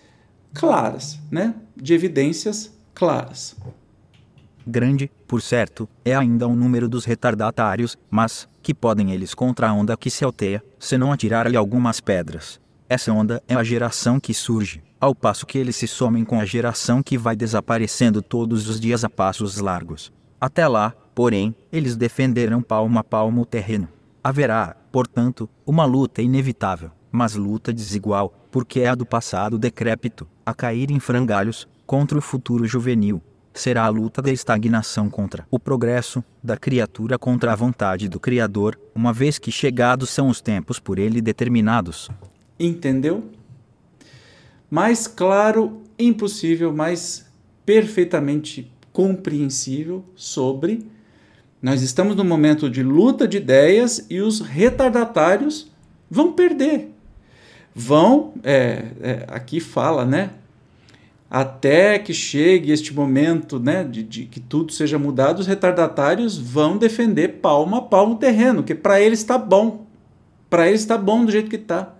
[0.54, 1.54] claras, né?
[1.76, 3.54] De evidências claras
[4.68, 9.72] grande, por certo, é ainda o número dos retardatários, mas, que podem eles contra a
[9.72, 12.60] onda que se alteia, se não atirar-lhe algumas pedras?
[12.88, 16.44] Essa onda é a geração que surge, ao passo que eles se somem com a
[16.44, 20.12] geração que vai desaparecendo todos os dias a passos largos.
[20.40, 23.88] Até lá, porém, eles defenderão palmo a palmo o terreno.
[24.22, 30.54] Haverá, portanto, uma luta inevitável, mas luta desigual, porque é a do passado decrépito, a
[30.54, 33.22] cair em frangalhos, contra o futuro juvenil,
[33.60, 38.78] será a luta da estagnação contra o progresso, da criatura contra a vontade do Criador,
[38.94, 42.10] uma vez que chegados são os tempos por ele determinados.
[42.58, 43.24] Entendeu?
[44.70, 47.26] Mais claro, impossível, mais
[47.64, 50.86] perfeitamente compreensível sobre.
[51.60, 55.70] Nós estamos num momento de luta de ideias e os retardatários
[56.10, 56.92] vão perder.
[57.74, 60.30] Vão, é, é, aqui fala, né?
[61.30, 66.78] Até que chegue este momento né, de, de, que tudo seja mudado, os retardatários vão
[66.78, 69.86] defender palmo a palmo o terreno, que para eles está bom.
[70.48, 71.94] Para eles está bom do jeito que está.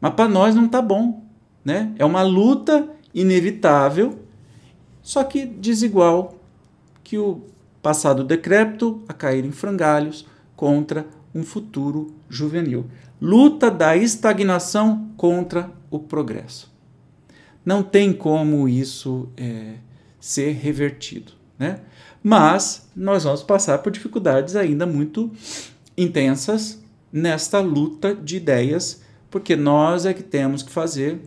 [0.00, 1.24] Mas para nós não está bom.
[1.64, 1.92] Né?
[1.98, 4.20] É uma luta inevitável,
[5.02, 6.36] só que desigual,
[7.02, 7.42] que o
[7.82, 12.86] passado decrépito a cair em frangalhos, contra um futuro juvenil.
[13.20, 16.69] Luta da estagnação contra o progresso.
[17.64, 19.74] Não tem como isso é,
[20.18, 21.80] ser revertido, né?
[22.22, 25.30] Mas nós vamos passar por dificuldades ainda muito
[25.96, 26.78] intensas
[27.12, 31.20] nesta luta de ideias, porque nós é que temos que fazer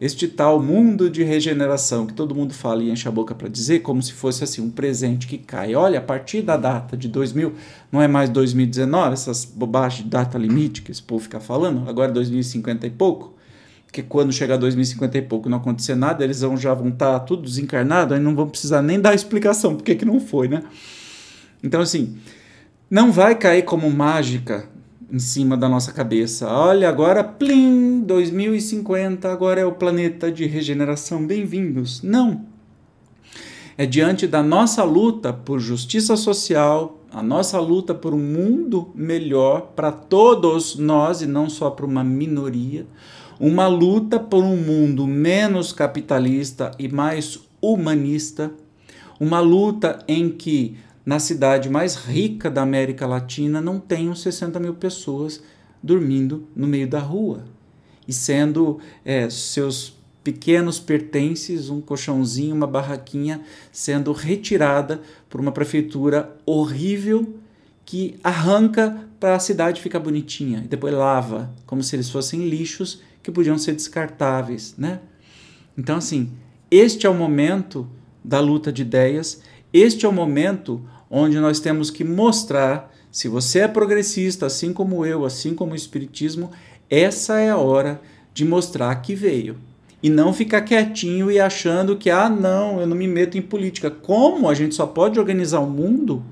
[0.00, 3.80] este tal mundo de regeneração que todo mundo fala e enche a boca para dizer,
[3.80, 5.74] como se fosse assim um presente que cai.
[5.74, 7.52] Olha, a partir da data de 2000,
[7.92, 12.10] não é mais 2019, essas bobagens de data limite que esse povo fica falando, agora
[12.10, 13.34] é 2050 e pouco,
[13.92, 17.20] que quando chegar 2050 e pouco não acontecer nada, eles vão já vão estar tá
[17.20, 20.62] tudo desencarnado, aí não vão precisar nem dar explicação porque que não foi, né?
[21.62, 22.16] Então assim,
[22.90, 24.68] não vai cair como mágica
[25.12, 26.48] em cima da nossa cabeça.
[26.48, 31.26] Olha, agora, plim, 2050, agora é o planeta de regeneração.
[31.26, 32.02] Bem-vindos.
[32.02, 32.46] Não.
[33.76, 39.72] É diante da nossa luta por justiça social, a nossa luta por um mundo melhor
[39.74, 42.86] para todos nós e não só para uma minoria,
[43.40, 48.52] uma luta por um mundo menos capitalista e mais humanista,
[49.18, 50.76] uma luta em que
[51.06, 55.42] na cidade mais rica da América Latina, não tenham 60 mil pessoas
[55.82, 57.44] dormindo no meio da rua.
[58.06, 63.40] E sendo é, seus pequenos pertences, um colchãozinho, uma barraquinha,
[63.72, 67.36] sendo retirada por uma prefeitura horrível
[67.86, 70.62] que arranca para a cidade ficar bonitinha.
[70.64, 75.00] E depois lava, como se eles fossem lixos que podiam ser descartáveis, né?
[75.76, 76.30] Então assim,
[76.70, 77.88] este é o momento
[78.24, 79.42] da luta de ideias
[79.72, 85.06] este é o momento onde nós temos que mostrar, se você é progressista, assim como
[85.06, 86.50] eu, assim como o Espiritismo,
[86.88, 88.00] essa é a hora
[88.34, 89.56] de mostrar que veio.
[90.02, 93.90] E não ficar quietinho e achando que, ah, não, eu não me meto em política.
[93.90, 96.24] Como a gente só pode organizar o mundo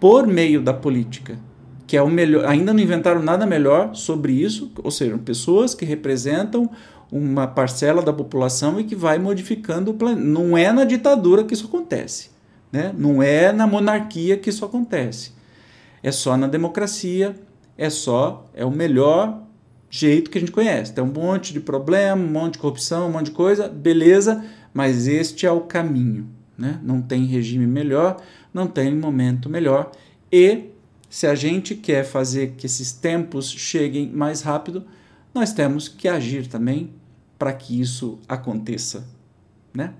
[0.00, 1.38] por meio da política?
[1.86, 2.46] Que é o melhor.
[2.46, 6.70] Ainda não inventaram nada melhor sobre isso, ou seja, pessoas que representam
[7.10, 10.26] uma parcela da população e que vai modificando o planeta.
[10.26, 12.30] Não é na ditadura que isso acontece,
[12.72, 12.92] né?
[12.96, 15.32] não é na monarquia que isso acontece.
[16.02, 17.36] É só na democracia,
[17.78, 19.42] é só, é o melhor
[19.88, 20.92] jeito que a gente conhece.
[20.92, 25.06] Tem um monte de problema, um monte de corrupção, um monte de coisa, beleza, mas
[25.06, 26.28] este é o caminho.
[26.58, 26.80] Né?
[26.82, 28.16] Não tem regime melhor,
[28.52, 29.92] não tem momento melhor.
[30.32, 30.70] E
[31.14, 34.84] se a gente quer fazer que esses tempos cheguem mais rápido,
[35.32, 36.90] nós temos que agir também
[37.38, 39.06] para que isso aconteça,
[39.72, 39.94] né?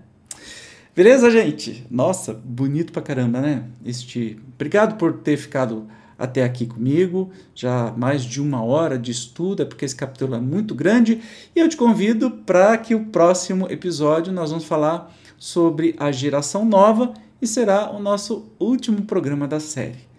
[0.93, 1.87] Beleza, gente?
[1.89, 3.63] Nossa, bonito pra caramba, né?
[3.87, 5.87] Este, obrigado por ter ficado
[6.19, 10.41] até aqui comigo, já mais de uma hora de estudo, é porque esse capítulo é
[10.41, 11.23] muito grande,
[11.55, 16.65] e eu te convido para que o próximo episódio nós vamos falar sobre a geração
[16.65, 20.13] nova e será o nosso último programa da série.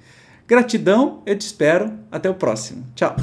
[0.48, 2.86] Gratidão, eu te espero, até o próximo.
[2.96, 3.16] Tchau!